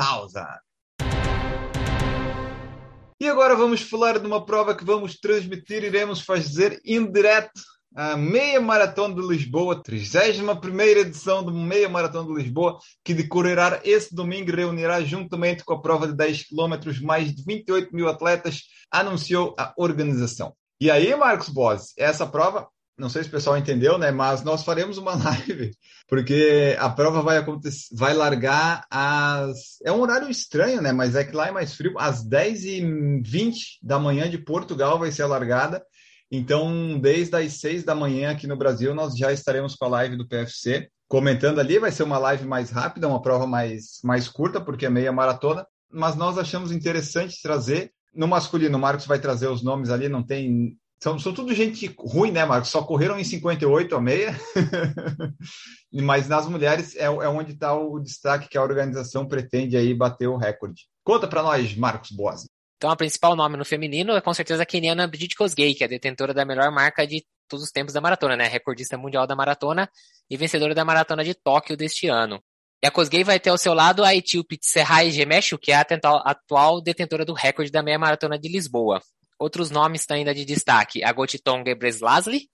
E 3.20 3.26
agora 3.28 3.56
vamos 3.56 3.80
falar 3.80 4.20
de 4.20 4.26
uma 4.28 4.46
prova 4.46 4.76
que 4.76 4.84
vamos 4.84 5.18
transmitir, 5.18 5.82
iremos 5.82 6.20
fazer 6.20 6.80
em 6.84 7.04
direto 7.10 7.60
a 7.96 8.16
Meia 8.16 8.60
Maratona 8.60 9.12
de 9.12 9.26
Lisboa, 9.26 9.82
31 9.82 10.80
edição 10.82 11.42
do 11.42 11.52
Meia 11.52 11.88
Maratona 11.88 12.28
de 12.28 12.42
Lisboa, 12.42 12.78
que 13.02 13.12
decorrerá 13.12 13.80
esse 13.82 14.14
domingo 14.14 14.50
e 14.50 14.54
reunirá 14.54 15.00
juntamente 15.02 15.64
com 15.64 15.74
a 15.74 15.82
prova 15.82 16.06
de 16.06 16.14
10 16.14 16.44
km 16.44 17.02
mais 17.02 17.34
de 17.34 17.42
28 17.42 17.92
mil 17.92 18.08
atletas, 18.08 18.62
anunciou 18.88 19.52
a 19.58 19.74
organização. 19.76 20.54
E 20.80 20.88
aí, 20.88 21.12
Marcos 21.16 21.48
Boss, 21.48 21.94
essa 21.98 22.24
prova 22.24 22.68
não 22.98 23.08
sei 23.08 23.22
se 23.22 23.28
o 23.28 23.32
pessoal 23.32 23.56
entendeu, 23.56 23.96
né? 23.96 24.10
Mas 24.10 24.42
nós 24.42 24.64
faremos 24.64 24.98
uma 24.98 25.14
live, 25.22 25.70
porque 26.08 26.76
a 26.78 26.90
prova 26.90 27.22
vai 27.22 27.38
acontecer, 27.38 27.94
vai 27.94 28.12
largar 28.12 28.84
às. 28.90 29.80
É 29.84 29.92
um 29.92 30.00
horário 30.00 30.28
estranho, 30.28 30.82
né? 30.82 30.92
Mas 30.92 31.14
é 31.14 31.24
que 31.24 31.34
lá 31.34 31.48
é 31.48 31.52
mais 31.52 31.74
frio. 31.74 31.94
Às 31.98 32.26
10h20 32.26 33.78
da 33.82 33.98
manhã 33.98 34.28
de 34.28 34.38
Portugal 34.38 34.98
vai 34.98 35.12
ser 35.12 35.22
a 35.22 35.28
largada. 35.28 35.82
Então, 36.30 36.98
desde 36.98 37.36
as 37.36 37.54
6 37.54 37.84
da 37.84 37.94
manhã 37.94 38.32
aqui 38.32 38.46
no 38.46 38.56
Brasil, 38.56 38.94
nós 38.94 39.16
já 39.16 39.32
estaremos 39.32 39.76
com 39.76 39.86
a 39.86 39.88
live 39.88 40.16
do 40.16 40.28
PFC. 40.28 40.90
Comentando 41.06 41.58
ali, 41.58 41.78
vai 41.78 41.90
ser 41.90 42.02
uma 42.02 42.18
live 42.18 42.46
mais 42.46 42.70
rápida, 42.70 43.08
uma 43.08 43.22
prova 43.22 43.46
mais, 43.46 43.98
mais 44.04 44.28
curta, 44.28 44.60
porque 44.60 44.84
é 44.84 44.90
meia 44.90 45.12
maratona. 45.12 45.66
Mas 45.90 46.16
nós 46.16 46.36
achamos 46.36 46.70
interessante 46.70 47.40
trazer. 47.40 47.92
No 48.12 48.26
masculino, 48.26 48.76
o 48.76 48.80
Marcos 48.80 49.06
vai 49.06 49.18
trazer 49.18 49.48
os 49.48 49.62
nomes 49.62 49.88
ali, 49.88 50.08
não 50.08 50.22
tem 50.22 50.76
são, 51.00 51.18
são 51.18 51.32
tudo 51.32 51.54
gente 51.54 51.86
ruim, 51.98 52.32
né, 52.32 52.44
Marcos? 52.44 52.70
Só 52.70 52.82
correram 52.82 53.18
em 53.18 53.24
58 53.24 53.94
a 53.94 54.00
meia. 54.00 54.38
Mas 55.92 56.28
nas 56.28 56.46
mulheres 56.48 56.96
é, 56.96 57.04
é 57.04 57.28
onde 57.28 57.52
está 57.52 57.74
o 57.74 58.00
destaque 58.00 58.48
que 58.48 58.58
a 58.58 58.62
organização 58.62 59.26
pretende 59.26 59.76
aí 59.76 59.94
bater 59.94 60.26
o 60.26 60.36
recorde. 60.36 60.88
Conta 61.04 61.28
para 61.28 61.42
nós, 61.42 61.74
Marcos 61.76 62.10
Boas. 62.10 62.46
Então, 62.76 62.90
a 62.90 62.96
principal 62.96 63.34
nome 63.34 63.56
no 63.56 63.64
feminino 63.64 64.12
é 64.12 64.20
com 64.20 64.34
certeza 64.34 64.62
a 64.62 64.66
keniana 64.66 65.06
Bridget 65.06 65.34
Kosgei, 65.36 65.74
que 65.74 65.84
é 65.84 65.88
detentora 65.88 66.34
da 66.34 66.44
melhor 66.44 66.70
marca 66.70 67.06
de 67.06 67.24
todos 67.48 67.64
os 67.64 67.70
tempos 67.70 67.94
da 67.94 68.00
maratona, 68.00 68.36
né? 68.36 68.46
Recordista 68.46 68.96
mundial 68.96 69.26
da 69.26 69.34
maratona 69.34 69.88
e 70.28 70.36
vencedora 70.36 70.74
da 70.74 70.84
maratona 70.84 71.24
de 71.24 71.34
Tóquio 71.34 71.76
deste 71.76 72.08
ano. 72.08 72.42
E 72.82 72.86
a 72.86 72.90
Kosgei 72.90 73.24
vai 73.24 73.40
ter 73.40 73.50
ao 73.50 73.58
seu 73.58 73.74
lado 73.74 74.04
a 74.04 74.14
etíope 74.14 74.58
Serrai 74.62 75.10
Gemeshu, 75.10 75.58
que 75.58 75.72
é 75.72 75.76
a 75.76 75.86
atual 76.24 76.80
detentora 76.80 77.24
do 77.24 77.32
recorde 77.32 77.72
da 77.72 77.82
meia 77.82 77.98
maratona 77.98 78.38
de 78.38 78.48
Lisboa. 78.48 79.00
Outros 79.38 79.70
nomes 79.70 80.06
ainda 80.10 80.34
de 80.34 80.44
destaque: 80.44 81.04
a 81.04 81.12
Gotiton 81.12 81.62
Gebreslasli, 81.64 82.48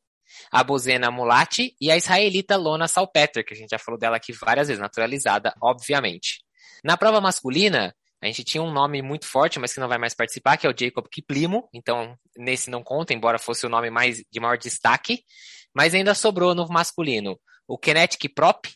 a 0.50 0.62
Bozena 0.62 1.10
Mulati 1.10 1.74
e 1.80 1.90
a 1.90 1.96
israelita 1.96 2.56
Lona 2.56 2.88
Salpeter, 2.88 3.44
que 3.44 3.54
a 3.54 3.56
gente 3.56 3.70
já 3.70 3.78
falou 3.78 3.98
dela 3.98 4.16
aqui 4.16 4.32
várias 4.32 4.68
vezes, 4.68 4.80
naturalizada, 4.80 5.54
obviamente. 5.60 6.42
Na 6.82 6.96
prova 6.96 7.20
masculina, 7.20 7.94
a 8.22 8.26
gente 8.26 8.44
tinha 8.44 8.62
um 8.62 8.72
nome 8.72 9.02
muito 9.02 9.26
forte, 9.26 9.58
mas 9.58 9.72
que 9.72 9.80
não 9.80 9.88
vai 9.88 9.98
mais 9.98 10.14
participar, 10.14 10.56
que 10.56 10.66
é 10.66 10.70
o 10.70 10.74
Jacob 10.76 11.06
Kiplimo, 11.10 11.68
então 11.72 12.16
nesse 12.36 12.70
não 12.70 12.82
conta, 12.82 13.12
embora 13.12 13.38
fosse 13.38 13.66
o 13.66 13.68
nome 13.68 13.90
mais 13.90 14.22
de 14.30 14.40
maior 14.40 14.56
destaque, 14.56 15.22
mas 15.74 15.94
ainda 15.94 16.14
sobrou 16.14 16.54
no 16.54 16.66
masculino 16.68 17.38
o 17.66 17.78
Kenneth 17.78 18.16
Kiprop, 18.18 18.68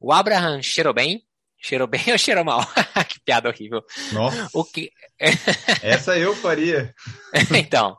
o 0.00 0.12
Abraham 0.12 0.62
Cherobem, 0.62 1.22
Cheirou 1.64 1.88
bem 1.88 2.02
ou 2.12 2.18
cheirou 2.18 2.44
mal? 2.44 2.60
que 3.08 3.18
piada 3.24 3.48
horrível. 3.48 3.82
Nossa. 4.12 4.50
O 4.52 4.62
que... 4.64 4.90
Essa 5.82 6.18
eu 6.18 6.36
faria. 6.36 6.94
então, 7.56 7.96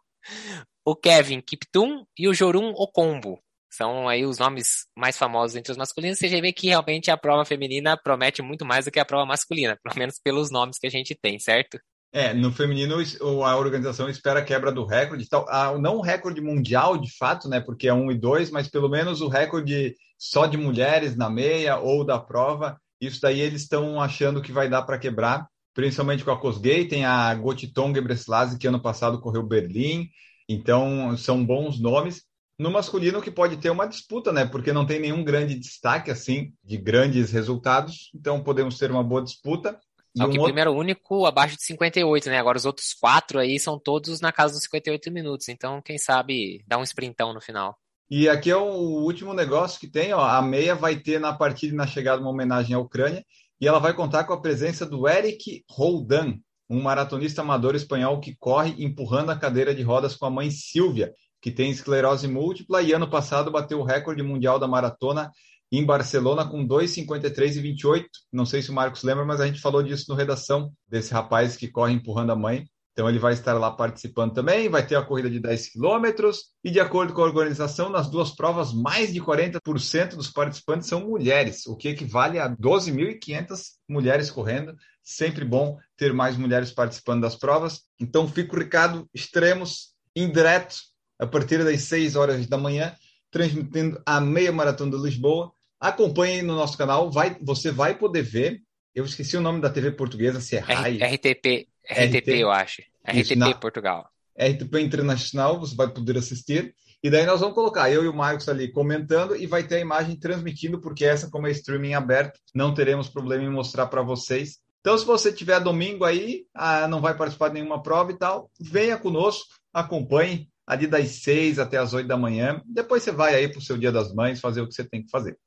o 0.85 0.95
Kevin 0.95 1.41
Kiptum 1.41 2.05
e 2.15 2.27
o 2.27 2.33
Jorum 2.33 2.73
Okombo. 2.75 3.39
São 3.71 4.07
aí 4.07 4.23
os 4.23 4.37
nomes 4.37 4.85
mais 4.95 5.17
famosos 5.17 5.57
entre 5.57 5.71
os 5.71 5.77
masculinos. 5.77 6.19
Você 6.19 6.29
já 6.29 6.39
vê 6.39 6.53
que 6.53 6.67
realmente 6.67 7.09
a 7.09 7.17
prova 7.17 7.43
feminina 7.43 7.97
promete 7.97 8.41
muito 8.41 8.63
mais 8.63 8.85
do 8.85 8.91
que 8.91 8.99
a 8.99 9.05
prova 9.05 9.25
masculina, 9.25 9.77
pelo 9.83 9.97
menos 9.97 10.19
pelos 10.23 10.51
nomes 10.51 10.77
que 10.77 10.87
a 10.87 10.91
gente 10.91 11.15
tem, 11.15 11.39
certo? 11.39 11.79
É, 12.13 12.33
no 12.33 12.53
feminino 12.53 12.95
a 13.43 13.57
organização 13.57 14.07
espera 14.07 14.39
a 14.39 14.45
quebra 14.45 14.71
do 14.71 14.85
recorde, 14.85 15.27
tal, 15.27 15.45
ah, 15.49 15.77
não 15.77 15.97
o 15.97 16.01
recorde 16.01 16.39
mundial 16.39 16.97
de 16.97 17.13
fato, 17.17 17.49
né, 17.49 17.59
porque 17.59 17.89
é 17.89 17.93
um 17.93 18.09
e 18.09 18.17
dois, 18.17 18.49
mas 18.49 18.69
pelo 18.69 18.87
menos 18.87 19.19
o 19.19 19.27
recorde 19.27 19.93
só 20.17 20.45
de 20.45 20.55
mulheres 20.55 21.17
na 21.17 21.29
meia 21.29 21.77
ou 21.77 22.05
da 22.05 22.17
prova 22.17 22.79
isso 22.99 23.21
daí 23.21 23.39
eles 23.39 23.61
estão 23.63 24.01
achando 24.01 24.41
que 24.41 24.51
vai 24.51 24.69
dar 24.69 24.83
para 24.83 24.97
quebrar, 24.97 25.47
principalmente 25.73 26.23
com 26.23 26.31
a 26.31 26.39
Cosgay, 26.39 26.87
tem 26.87 27.05
a 27.05 27.33
Gotiton 27.35 27.93
Gebreselassie, 27.93 28.57
que 28.57 28.67
ano 28.67 28.81
passado 28.81 29.19
correu 29.19 29.43
Berlim, 29.43 30.09
então 30.47 31.15
são 31.17 31.45
bons 31.45 31.79
nomes. 31.79 32.23
No 32.57 32.71
masculino 32.71 33.21
que 33.21 33.29
pode 33.29 33.57
ter 33.57 33.69
uma 33.69 33.85
disputa, 33.85 34.31
né? 34.31 34.45
Porque 34.45 34.71
não 34.71 34.85
tem 34.85 34.99
nenhum 34.99 35.23
grande 35.23 35.55
destaque 35.55 36.09
assim 36.09 36.53
de 36.63 36.77
grandes 36.77 37.31
resultados, 37.31 38.09
então 38.15 38.41
podemos 38.41 38.77
ter 38.77 38.89
uma 38.89 39.03
boa 39.03 39.21
disputa. 39.21 39.77
Só 40.17 40.29
que 40.29 40.39
um 40.39 40.43
primeiro 40.43 40.69
outro... 40.69 40.81
único 40.81 41.25
abaixo 41.25 41.57
de 41.57 41.63
58, 41.63 42.29
né? 42.29 42.39
Agora 42.39 42.57
os 42.57 42.65
outros 42.65 42.93
quatro 42.93 43.37
aí 43.37 43.59
são 43.59 43.77
todos 43.77 44.21
na 44.21 44.31
casa 44.31 44.53
dos 44.53 44.63
58 44.63 45.11
minutos. 45.11 45.49
Então, 45.49 45.81
quem 45.81 45.97
sabe 45.97 46.63
dá 46.65 46.77
um 46.77 46.83
sprintão 46.83 47.33
no 47.33 47.41
final. 47.41 47.77
E 48.09 48.29
aqui 48.29 48.51
é 48.51 48.55
o 48.55 48.63
último 49.03 49.33
negócio 49.33 49.79
que 49.79 49.89
tem, 49.89 50.13
ó, 50.13 50.23
a 50.23 50.41
meia 50.41 50.75
vai 50.75 50.95
ter 50.95 51.19
na 51.19 51.33
partida 51.33 51.73
e 51.73 51.77
na 51.77 51.87
chegada 51.87 52.21
uma 52.21 52.29
homenagem 52.29 52.75
à 52.75 52.79
Ucrânia, 52.79 53.25
e 53.59 53.67
ela 53.67 53.79
vai 53.79 53.93
contar 53.93 54.25
com 54.25 54.33
a 54.33 54.41
presença 54.41 54.85
do 54.85 55.07
Eric 55.07 55.63
Roldan, 55.69 56.35
um 56.69 56.81
maratonista 56.81 57.41
amador 57.41 57.75
espanhol 57.75 58.19
que 58.19 58.35
corre 58.37 58.75
empurrando 58.83 59.31
a 59.31 59.37
cadeira 59.37 59.73
de 59.73 59.81
rodas 59.81 60.15
com 60.15 60.25
a 60.25 60.29
mãe 60.29 60.51
Silvia, 60.51 61.13
que 61.41 61.51
tem 61.51 61.71
esclerose 61.71 62.27
múltipla 62.27 62.81
e 62.81 62.91
ano 62.91 63.09
passado 63.09 63.51
bateu 63.51 63.79
o 63.79 63.83
recorde 63.83 64.23
mundial 64.23 64.59
da 64.59 64.67
maratona 64.67 65.31
em 65.71 65.85
Barcelona 65.85 66.45
com 66.47 66.65
2,53 66.67 67.57
e 67.57 67.59
28. 67.59 68.09
Não 68.31 68.45
sei 68.45 68.61
se 68.61 68.71
o 68.71 68.73
Marcos 68.73 69.03
lembra, 69.03 69.25
mas 69.25 69.41
a 69.41 69.47
gente 69.47 69.61
falou 69.61 69.81
disso 69.83 70.05
no 70.09 70.15
redação 70.15 70.71
desse 70.87 71.13
rapaz 71.13 71.55
que 71.55 71.67
corre 71.67 71.93
empurrando 71.93 72.31
a 72.31 72.35
mãe. 72.35 72.65
Então 72.95 73.09
ele 73.09 73.19
vai 73.19 73.33
estar 73.33 73.53
lá 73.55 73.69
participando 73.71 74.33
também, 74.33 74.69
vai 74.69 74.87
ter 74.87 74.95
a 74.95 75.01
corrida 75.01 75.29
de 75.29 75.37
10 75.37 75.67
quilômetros 75.67 76.45
e 76.63 76.71
de 76.71 76.79
acordo 76.79 77.13
com 77.13 77.19
a 77.19 77.25
organização, 77.25 77.89
nas 77.89 78.09
duas 78.09 78.31
provas, 78.31 78.73
mais 78.73 79.11
de 79.11 79.19
40% 79.19 80.15
dos 80.15 80.31
participantes 80.31 80.87
são 80.87 81.01
mulheres, 81.01 81.67
o 81.67 81.75
que 81.75 81.89
equivale 81.89 82.39
a 82.39 82.49
12.500 82.49 83.63
mulheres 83.89 84.31
correndo. 84.31 84.73
Sempre 85.03 85.43
bom 85.43 85.77
ter 85.97 86.13
mais 86.13 86.37
mulheres 86.37 86.71
participando 86.71 87.23
das 87.23 87.35
provas. 87.35 87.81
Então 87.99 88.29
fica 88.29 88.55
o 88.55 88.59
recado, 88.59 89.09
extremos, 89.13 89.89
indireto, 90.15 90.77
a 91.19 91.27
partir 91.27 91.65
das 91.65 91.81
6 91.81 92.15
horas 92.15 92.47
da 92.47 92.57
manhã, 92.57 92.95
transmitindo 93.29 94.01
a 94.05 94.21
meia 94.21 94.53
maratona 94.53 94.95
de 94.95 95.03
Lisboa. 95.03 95.51
Acompanhe 95.81 96.41
no 96.41 96.55
nosso 96.55 96.77
canal, 96.77 97.11
vai, 97.11 97.37
você 97.41 97.71
vai 97.71 97.97
poder 97.97 98.21
ver. 98.21 98.61
Eu 98.95 99.03
esqueci 99.03 99.35
o 99.35 99.41
nome 99.41 99.59
da 99.59 99.69
TV 99.69 99.91
portuguesa, 99.91 100.39
se 100.39 100.55
é 100.55 100.59
RAI. 100.59 100.97
RTP, 100.97 101.67
RTP, 101.89 102.29
eu 102.29 102.51
acho. 102.51 102.81
RTP 103.03 103.19
Isso, 103.19 103.35
na... 103.35 103.53
Portugal. 103.53 104.09
RTP 104.37 104.79
Internacional, 104.81 105.59
você 105.59 105.75
vai 105.75 105.89
poder 105.89 106.17
assistir. 106.17 106.75
E 107.01 107.09
daí 107.09 107.25
nós 107.25 107.39
vamos 107.39 107.55
colocar 107.55 107.91
eu 107.91 108.03
e 108.03 108.07
o 108.07 108.13
Marcos 108.13 108.49
ali 108.49 108.71
comentando 108.71 109.35
e 109.35 109.45
vai 109.45 109.63
ter 109.63 109.75
a 109.75 109.79
imagem 109.79 110.17
transmitindo, 110.17 110.81
porque 110.81 111.05
essa, 111.05 111.29
como 111.29 111.47
é 111.47 111.51
streaming 111.51 111.93
aberto, 111.93 112.39
não 112.53 112.73
teremos 112.73 113.07
problema 113.07 113.43
em 113.43 113.49
mostrar 113.49 113.85
para 113.87 114.01
vocês. 114.01 114.57
Então, 114.81 114.97
se 114.97 115.05
você 115.05 115.31
tiver 115.31 115.59
domingo 115.59 116.03
aí, 116.03 116.45
ah, 116.53 116.87
não 116.87 117.01
vai 117.01 117.15
participar 117.15 117.49
de 117.49 117.55
nenhuma 117.55 117.81
prova 117.81 118.11
e 118.11 118.17
tal, 118.17 118.49
venha 118.59 118.97
conosco, 118.97 119.55
acompanhe 119.73 120.49
ali 120.65 120.87
das 120.87 121.09
seis 121.23 121.59
até 121.59 121.77
as 121.77 121.93
oito 121.93 122.07
da 122.07 122.17
manhã. 122.17 122.61
Depois 122.65 123.03
você 123.03 123.11
vai 123.11 123.35
aí 123.35 123.47
para 123.47 123.59
o 123.59 123.61
seu 123.61 123.77
Dia 123.77 123.91
das 123.91 124.13
Mães 124.13 124.39
fazer 124.39 124.61
o 124.61 124.67
que 124.67 124.73
você 124.73 124.83
tem 124.83 125.03
que 125.03 125.09
fazer. 125.09 125.37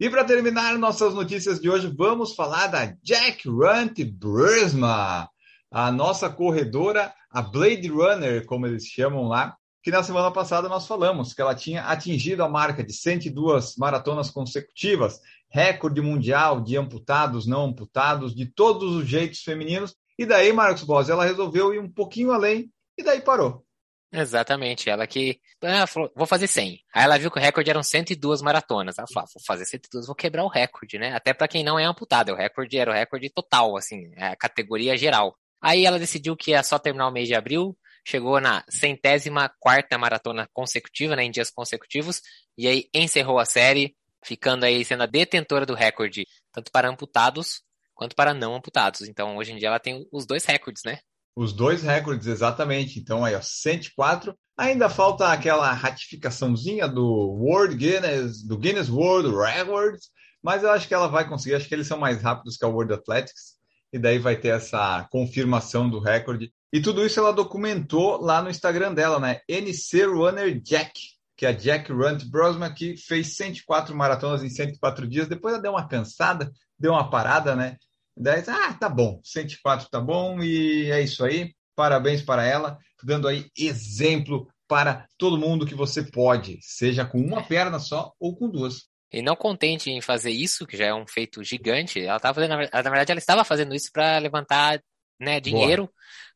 E 0.00 0.08
para 0.08 0.24
terminar 0.24 0.78
nossas 0.78 1.12
notícias 1.12 1.60
de 1.60 1.68
hoje, 1.68 1.92
vamos 1.94 2.34
falar 2.34 2.68
da 2.68 2.86
Jack 3.02 3.46
Runt 3.46 4.02
Brisma, 4.14 5.28
a 5.70 5.92
nossa 5.92 6.30
corredora, 6.30 7.12
a 7.30 7.42
Blade 7.42 7.86
Runner, 7.88 8.46
como 8.46 8.66
eles 8.66 8.86
chamam 8.86 9.28
lá, 9.28 9.54
que 9.82 9.90
na 9.90 10.02
semana 10.02 10.30
passada 10.30 10.70
nós 10.70 10.86
falamos 10.86 11.34
que 11.34 11.42
ela 11.42 11.54
tinha 11.54 11.82
atingido 11.82 12.42
a 12.42 12.48
marca 12.48 12.82
de 12.82 12.94
102 12.94 13.76
maratonas 13.76 14.30
consecutivas, 14.30 15.20
recorde 15.50 16.00
mundial 16.00 16.62
de 16.62 16.78
amputados, 16.78 17.46
não 17.46 17.66
amputados, 17.66 18.34
de 18.34 18.46
todos 18.46 18.96
os 18.96 19.06
jeitos 19.06 19.42
femininos. 19.42 19.94
E 20.18 20.24
daí, 20.24 20.50
Marcos 20.50 20.82
Boss, 20.82 21.10
ela 21.10 21.26
resolveu 21.26 21.74
ir 21.74 21.78
um 21.78 21.92
pouquinho 21.92 22.32
além 22.32 22.72
e 22.96 23.02
daí 23.02 23.20
parou. 23.20 23.66
Exatamente, 24.12 24.90
ela 24.90 25.06
que 25.06 25.40
ela 25.62 25.86
falou, 25.86 26.10
vou 26.16 26.26
fazer 26.26 26.48
100. 26.48 26.80
Aí 26.92 27.04
ela 27.04 27.16
viu 27.16 27.30
que 27.30 27.38
o 27.38 27.42
recorde 27.42 27.70
eram 27.70 27.82
102 27.82 28.42
maratonas. 28.42 28.98
Ela 28.98 29.06
falou, 29.06 29.24
ah, 29.28 29.32
vou 29.32 29.42
fazer 29.46 29.64
102, 29.64 30.06
vou 30.06 30.16
quebrar 30.16 30.42
o 30.44 30.48
recorde, 30.48 30.98
né? 30.98 31.14
Até 31.14 31.32
para 31.32 31.46
quem 31.46 31.62
não 31.62 31.78
é 31.78 31.84
amputado, 31.84 32.32
o 32.32 32.34
recorde 32.34 32.76
era 32.76 32.90
o 32.90 32.94
recorde 32.94 33.30
total, 33.30 33.76
assim, 33.76 34.10
é 34.16 34.28
a 34.28 34.36
categoria 34.36 34.96
geral. 34.96 35.36
Aí 35.62 35.84
ela 35.84 35.98
decidiu 35.98 36.36
que 36.36 36.50
ia 36.50 36.62
só 36.62 36.78
terminar 36.78 37.06
o 37.06 37.12
mês 37.12 37.28
de 37.28 37.34
abril, 37.36 37.76
chegou 38.04 38.40
na 38.40 38.64
centésima 38.68 39.48
quarta 39.60 39.96
maratona 39.96 40.48
consecutiva, 40.52 41.14
né, 41.14 41.22
em 41.22 41.30
dias 41.30 41.50
consecutivos, 41.50 42.20
e 42.58 42.66
aí 42.66 42.88
encerrou 42.92 43.38
a 43.38 43.44
série, 43.44 43.94
ficando 44.24 44.64
aí 44.64 44.84
sendo 44.84 45.04
a 45.04 45.06
detentora 45.06 45.64
do 45.64 45.74
recorde, 45.74 46.26
tanto 46.52 46.72
para 46.72 46.88
amputados 46.88 47.62
quanto 47.94 48.16
para 48.16 48.34
não 48.34 48.54
amputados. 48.54 49.02
Então, 49.02 49.36
hoje 49.36 49.52
em 49.52 49.58
dia 49.58 49.68
ela 49.68 49.78
tem 49.78 50.06
os 50.10 50.26
dois 50.26 50.44
recordes, 50.44 50.82
né? 50.84 50.98
Os 51.40 51.54
dois 51.54 51.82
recordes, 51.82 52.26
exatamente. 52.26 52.98
Então, 52.98 53.24
aí, 53.24 53.34
ó, 53.34 53.40
104. 53.40 54.36
Ainda 54.58 54.90
falta 54.90 55.28
aquela 55.28 55.72
ratificaçãozinha 55.72 56.86
do 56.86 57.02
World 57.02 57.76
Guinness, 57.76 58.46
do 58.46 58.58
Guinness 58.58 58.90
World 58.90 59.34
Records, 59.34 60.10
mas 60.42 60.62
eu 60.62 60.70
acho 60.70 60.86
que 60.86 60.92
ela 60.92 61.08
vai 61.08 61.26
conseguir. 61.26 61.54
Acho 61.54 61.66
que 61.66 61.74
eles 61.74 61.86
são 61.86 61.96
mais 61.96 62.20
rápidos 62.20 62.58
que 62.58 62.64
a 62.66 62.68
World 62.68 62.92
Athletics, 62.92 63.54
e 63.90 63.98
daí 63.98 64.18
vai 64.18 64.36
ter 64.36 64.48
essa 64.48 65.08
confirmação 65.10 65.88
do 65.88 65.98
recorde. 65.98 66.52
E 66.70 66.78
tudo 66.78 67.06
isso 67.06 67.18
ela 67.18 67.32
documentou 67.32 68.20
lá 68.20 68.42
no 68.42 68.50
Instagram 68.50 68.92
dela, 68.92 69.18
né? 69.18 69.40
NC 69.48 70.04
Runner 70.04 70.60
Jack, 70.60 70.92
que 71.38 71.46
é 71.46 71.48
a 71.48 71.52
Jack 71.52 71.90
Runt 71.90 72.26
Brosma, 72.26 72.68
que 72.68 72.98
fez 72.98 73.34
104 73.36 73.96
maratonas 73.96 74.44
em 74.44 74.50
104 74.50 75.08
dias. 75.08 75.26
Depois 75.26 75.54
ela 75.54 75.62
deu 75.62 75.72
uma 75.72 75.88
cansada, 75.88 76.52
deu 76.78 76.92
uma 76.92 77.08
parada, 77.08 77.56
né? 77.56 77.78
Daí, 78.16 78.42
ah, 78.48 78.74
tá 78.74 78.88
bom, 78.88 79.20
104 79.24 79.88
tá 79.88 80.00
bom 80.00 80.42
e 80.42 80.90
é 80.90 81.00
isso 81.00 81.24
aí. 81.24 81.54
Parabéns 81.74 82.22
para 82.22 82.44
ela, 82.44 82.78
dando 83.02 83.26
aí 83.26 83.46
exemplo 83.56 84.48
para 84.68 85.06
todo 85.18 85.38
mundo 85.38 85.66
que 85.66 85.74
você 85.74 86.02
pode, 86.02 86.58
seja 86.62 87.04
com 87.04 87.18
uma 87.18 87.42
perna 87.42 87.78
só 87.78 88.12
ou 88.20 88.36
com 88.36 88.48
duas. 88.48 88.88
E 89.12 89.20
não 89.20 89.34
contente 89.34 89.90
em 89.90 90.00
fazer 90.00 90.30
isso, 90.30 90.66
que 90.66 90.76
já 90.76 90.86
é 90.86 90.94
um 90.94 91.06
feito 91.06 91.42
gigante, 91.42 92.00
ela 92.00 92.18
estava 92.18 92.34
fazendo, 92.34 92.50
na 92.50 92.56
verdade, 92.82 93.10
ela 93.10 93.18
estava 93.18 93.44
fazendo 93.44 93.74
isso 93.74 93.90
para 93.92 94.18
levantar 94.18 94.80
né, 95.18 95.40
dinheiro 95.40 95.90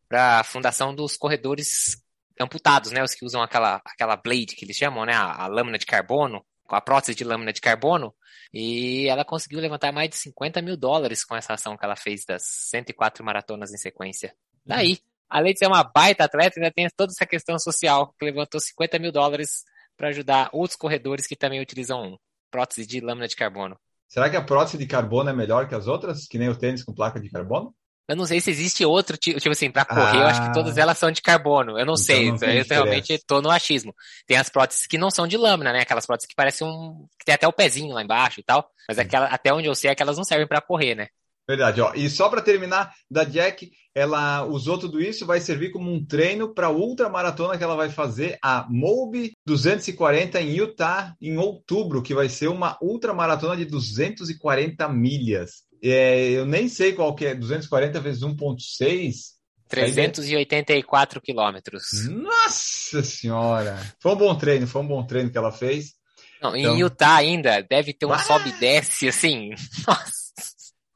para 0.08 0.40
a 0.40 0.44
fundação 0.44 0.92
dos 0.92 1.16
corredores 1.16 2.02
amputados, 2.40 2.90
né, 2.90 3.02
os 3.02 3.14
que 3.14 3.24
usam 3.24 3.40
aquela, 3.40 3.80
aquela 3.84 4.16
blade 4.16 4.56
que 4.56 4.64
eles 4.64 4.76
chamam, 4.76 5.04
né, 5.04 5.12
a, 5.14 5.44
a 5.44 5.46
lâmina 5.46 5.78
de 5.78 5.86
carbono, 5.86 6.44
com 6.66 6.76
a 6.76 6.80
prótese 6.80 7.14
de 7.14 7.24
lâmina 7.24 7.52
de 7.52 7.60
carbono, 7.60 8.14
e 8.52 9.06
ela 9.08 9.24
conseguiu 9.24 9.60
levantar 9.60 9.92
mais 9.92 10.08
de 10.08 10.16
50 10.16 10.62
mil 10.62 10.76
dólares 10.76 11.24
com 11.24 11.36
essa 11.36 11.54
ação 11.54 11.76
que 11.76 11.84
ela 11.84 11.96
fez 11.96 12.24
das 12.24 12.42
104 12.44 13.24
maratonas 13.24 13.72
em 13.72 13.76
sequência. 13.76 14.34
Daí, 14.64 14.98
além 15.28 15.52
de 15.52 15.58
ser 15.58 15.66
uma 15.66 15.84
baita 15.84 16.24
atleta, 16.24 16.58
ainda 16.58 16.72
tem 16.72 16.88
toda 16.96 17.12
essa 17.12 17.26
questão 17.26 17.58
social, 17.58 18.14
que 18.18 18.24
levantou 18.24 18.60
50 18.60 18.98
mil 18.98 19.12
dólares 19.12 19.64
para 19.96 20.08
ajudar 20.08 20.50
outros 20.52 20.76
corredores 20.76 21.26
que 21.26 21.36
também 21.36 21.60
utilizam 21.60 22.18
prótese 22.50 22.86
de 22.86 23.00
lâmina 23.00 23.26
de 23.26 23.36
carbono. 23.36 23.76
Será 24.08 24.30
que 24.30 24.36
a 24.36 24.44
prótese 24.44 24.78
de 24.78 24.86
carbono 24.86 25.30
é 25.30 25.32
melhor 25.32 25.68
que 25.68 25.74
as 25.74 25.88
outras, 25.88 26.26
que 26.26 26.38
nem 26.38 26.48
o 26.48 26.56
tênis 26.56 26.84
com 26.84 26.94
placa 26.94 27.20
de 27.20 27.28
carbono? 27.28 27.74
Eu 28.08 28.16
não 28.16 28.26
sei 28.26 28.40
se 28.40 28.50
existe 28.50 28.84
outro 28.84 29.16
tipo, 29.16 29.40
tipo 29.40 29.52
assim, 29.52 29.70
para 29.70 29.84
correr, 29.84 30.18
ah, 30.18 30.20
eu 30.20 30.26
acho 30.26 30.42
que 30.42 30.52
todas 30.52 30.76
ah. 30.76 30.80
elas 30.80 30.98
são 30.98 31.10
de 31.10 31.22
carbono. 31.22 31.72
Eu 31.72 31.86
não 31.86 31.94
então 31.94 31.96
sei, 31.96 32.30
não 32.30 32.36
eu 32.36 32.64
realmente 32.68 33.18
tô 33.26 33.40
no 33.40 33.50
achismo. 33.50 33.94
Tem 34.26 34.36
as 34.36 34.50
próteses 34.50 34.86
que 34.86 34.98
não 34.98 35.10
são 35.10 35.26
de 35.26 35.36
lâmina, 35.36 35.72
né? 35.72 35.80
Aquelas 35.80 36.06
próteses 36.06 36.28
que 36.28 36.34
parecem 36.34 36.66
um. 36.66 37.06
que 37.18 37.24
tem 37.24 37.34
até 37.34 37.48
o 37.48 37.52
pezinho 37.52 37.94
lá 37.94 38.02
embaixo 38.02 38.40
e 38.40 38.42
tal. 38.42 38.68
Mas 38.88 38.98
aquela, 38.98 39.26
até 39.26 39.52
onde 39.52 39.68
eu 39.68 39.74
sei, 39.74 39.90
aquelas 39.90 40.16
não 40.16 40.24
servem 40.24 40.46
para 40.46 40.60
correr, 40.60 40.94
né? 40.94 41.08
Verdade, 41.46 41.80
ó. 41.80 41.92
E 41.94 42.08
só 42.08 42.28
para 42.28 42.40
terminar, 42.40 42.92
da 43.10 43.22
Jack, 43.22 43.70
ela 43.94 44.44
usou 44.44 44.78
tudo 44.78 45.00
isso, 45.00 45.26
vai 45.26 45.40
servir 45.40 45.70
como 45.70 45.92
um 45.92 46.04
treino 46.04 46.54
para 46.54 46.68
a 46.68 46.70
ultramaratona 46.70 47.58
que 47.58 47.64
ela 47.64 47.76
vai 47.76 47.90
fazer, 47.90 48.38
a 48.42 48.66
Moby 48.68 49.32
240 49.46 50.40
em 50.40 50.54
Utah, 50.54 51.14
em 51.20 51.36
outubro, 51.36 52.02
que 52.02 52.14
vai 52.14 52.28
ser 52.28 52.48
uma 52.48 52.78
ultramaratona 52.80 53.56
de 53.56 53.66
240 53.66 54.88
milhas. 54.88 55.64
É, 55.86 56.30
eu 56.30 56.46
nem 56.46 56.66
sei 56.66 56.94
qual 56.94 57.14
que 57.14 57.26
é, 57.26 57.34
240 57.34 58.00
vezes 58.00 58.22
1.6. 58.22 59.34
384 59.68 61.20
quilômetros. 61.20 62.08
Nossa 62.08 63.02
senhora! 63.02 63.78
Foi 64.00 64.12
um 64.12 64.16
bom 64.16 64.34
treino, 64.34 64.66
foi 64.66 64.80
um 64.80 64.86
bom 64.86 65.04
treino 65.04 65.30
que 65.30 65.36
ela 65.36 65.52
fez. 65.52 65.94
Não, 66.40 66.56
então... 66.56 66.74
Em 66.74 66.80
Utah 66.80 67.16
ainda, 67.16 67.60
deve 67.62 67.92
ter 67.92 68.06
um 68.06 68.18
sobe 68.18 68.48
e 68.48 68.52
desce, 68.52 69.08
assim. 69.08 69.50
Nossa. 69.86 70.24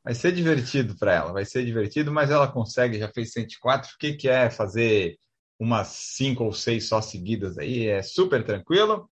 Vai 0.02 0.14
ser 0.14 0.32
divertido 0.32 0.96
para 0.96 1.14
ela, 1.14 1.32
vai 1.32 1.44
ser 1.44 1.66
divertido, 1.66 2.10
mas 2.10 2.30
ela 2.30 2.48
consegue, 2.48 2.98
já 2.98 3.08
fez 3.08 3.32
104. 3.32 3.92
O 3.94 3.98
que, 3.98 4.14
que 4.14 4.28
é 4.28 4.48
fazer 4.48 5.18
umas 5.60 5.88
cinco 5.88 6.44
ou 6.44 6.52
seis 6.52 6.88
só 6.88 7.02
seguidas 7.02 7.58
aí? 7.58 7.88
É 7.88 8.02
super 8.02 8.42
tranquilo. 8.42 9.10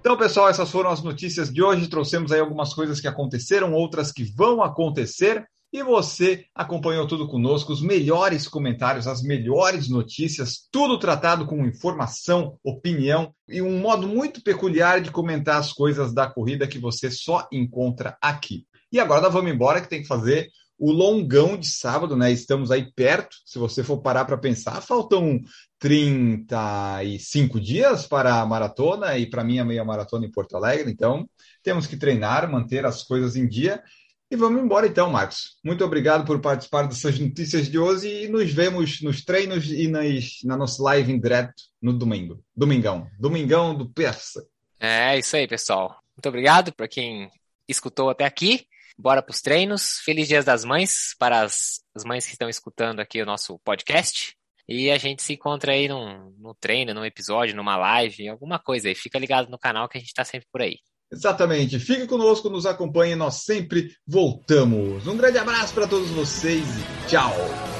Então, 0.00 0.16
pessoal, 0.16 0.48
essas 0.48 0.70
foram 0.70 0.88
as 0.88 1.02
notícias 1.02 1.52
de 1.52 1.62
hoje. 1.62 1.86
Trouxemos 1.86 2.32
aí 2.32 2.40
algumas 2.40 2.72
coisas 2.72 3.00
que 3.00 3.06
aconteceram, 3.06 3.74
outras 3.74 4.10
que 4.10 4.24
vão 4.24 4.62
acontecer. 4.62 5.44
E 5.72 5.84
você 5.84 6.46
acompanhou 6.54 7.06
tudo 7.06 7.28
conosco, 7.28 7.72
os 7.72 7.82
melhores 7.82 8.48
comentários, 8.48 9.06
as 9.06 9.22
melhores 9.22 9.88
notícias, 9.88 10.66
tudo 10.72 10.98
tratado 10.98 11.46
com 11.46 11.64
informação, 11.64 12.58
opinião 12.64 13.32
e 13.46 13.62
um 13.62 13.78
modo 13.78 14.08
muito 14.08 14.42
peculiar 14.42 15.00
de 15.00 15.12
comentar 15.12 15.60
as 15.60 15.72
coisas 15.72 16.12
da 16.12 16.26
corrida 16.26 16.66
que 16.66 16.78
você 16.78 17.08
só 17.08 17.46
encontra 17.52 18.16
aqui. 18.20 18.66
E 18.90 18.98
agora 18.98 19.28
vamos 19.28 19.52
embora, 19.52 19.80
que 19.80 19.88
tem 19.88 20.02
que 20.02 20.08
fazer 20.08 20.50
o 20.80 20.90
longão 20.90 21.58
de 21.58 21.68
sábado, 21.68 22.16
né? 22.16 22.32
Estamos 22.32 22.70
aí 22.70 22.90
perto. 22.90 23.36
Se 23.44 23.58
você 23.58 23.84
for 23.84 23.98
parar 23.98 24.24
para 24.24 24.38
pensar, 24.38 24.80
faltam 24.80 25.38
35 25.78 27.60
dias 27.60 28.06
para 28.06 28.40
a 28.40 28.46
maratona 28.46 29.18
e 29.18 29.28
para 29.28 29.44
mim 29.44 29.58
a 29.58 29.64
meia 29.64 29.84
maratona 29.84 30.24
em 30.24 30.30
Porto 30.30 30.56
Alegre. 30.56 30.90
Então, 30.90 31.28
temos 31.62 31.86
que 31.86 31.98
treinar, 31.98 32.50
manter 32.50 32.86
as 32.86 33.02
coisas 33.02 33.36
em 33.36 33.46
dia. 33.46 33.82
E 34.30 34.36
vamos 34.36 34.62
embora 34.62 34.86
então, 34.86 35.10
Marcos. 35.10 35.58
Muito 35.62 35.84
obrigado 35.84 36.24
por 36.24 36.40
participar 36.40 36.84
dessas 36.84 37.18
notícias 37.18 37.68
de 37.68 37.78
hoje 37.78 38.24
e 38.24 38.28
nos 38.28 38.50
vemos 38.50 39.02
nos 39.02 39.22
treinos 39.22 39.70
e 39.70 39.86
nas, 39.86 40.38
na 40.44 40.56
nossa 40.56 40.82
live 40.82 41.12
em 41.12 41.20
direto 41.20 41.62
no 41.82 41.92
domingo. 41.92 42.42
Domingão. 42.56 43.06
Domingão 43.18 43.74
do 43.74 43.90
Persa. 43.90 44.46
É 44.78 45.18
isso 45.18 45.36
aí, 45.36 45.46
pessoal. 45.46 46.00
Muito 46.16 46.26
obrigado 46.26 46.72
para 46.72 46.88
quem 46.88 47.30
escutou 47.68 48.08
até 48.08 48.24
aqui 48.24 48.66
bora 49.00 49.22
para 49.22 49.32
os 49.32 49.40
treinos. 49.40 50.00
Feliz 50.04 50.28
Dias 50.28 50.44
das 50.44 50.64
Mães 50.64 51.14
para 51.18 51.40
as, 51.40 51.80
as 51.94 52.04
mães 52.04 52.26
que 52.26 52.32
estão 52.32 52.48
escutando 52.48 53.00
aqui 53.00 53.20
o 53.20 53.26
nosso 53.26 53.58
podcast. 53.60 54.36
E 54.68 54.90
a 54.90 54.98
gente 54.98 55.22
se 55.22 55.32
encontra 55.32 55.72
aí 55.72 55.88
num, 55.88 56.32
num 56.38 56.54
treino, 56.54 56.94
num 56.94 57.04
episódio, 57.04 57.56
numa 57.56 57.76
live, 57.76 58.28
alguma 58.28 58.58
coisa 58.58 58.88
aí. 58.88 58.94
Fica 58.94 59.18
ligado 59.18 59.50
no 59.50 59.58
canal 59.58 59.88
que 59.88 59.98
a 59.98 60.00
gente 60.00 60.10
está 60.10 60.24
sempre 60.24 60.46
por 60.52 60.62
aí. 60.62 60.76
Exatamente. 61.12 61.80
Fique 61.80 62.06
conosco, 62.06 62.48
nos 62.48 62.66
acompanhe, 62.66 63.16
nós 63.16 63.42
sempre 63.42 63.92
voltamos. 64.06 65.08
Um 65.08 65.16
grande 65.16 65.38
abraço 65.38 65.74
para 65.74 65.88
todos 65.88 66.08
vocês 66.10 66.64
e 66.64 67.08
tchau! 67.08 67.79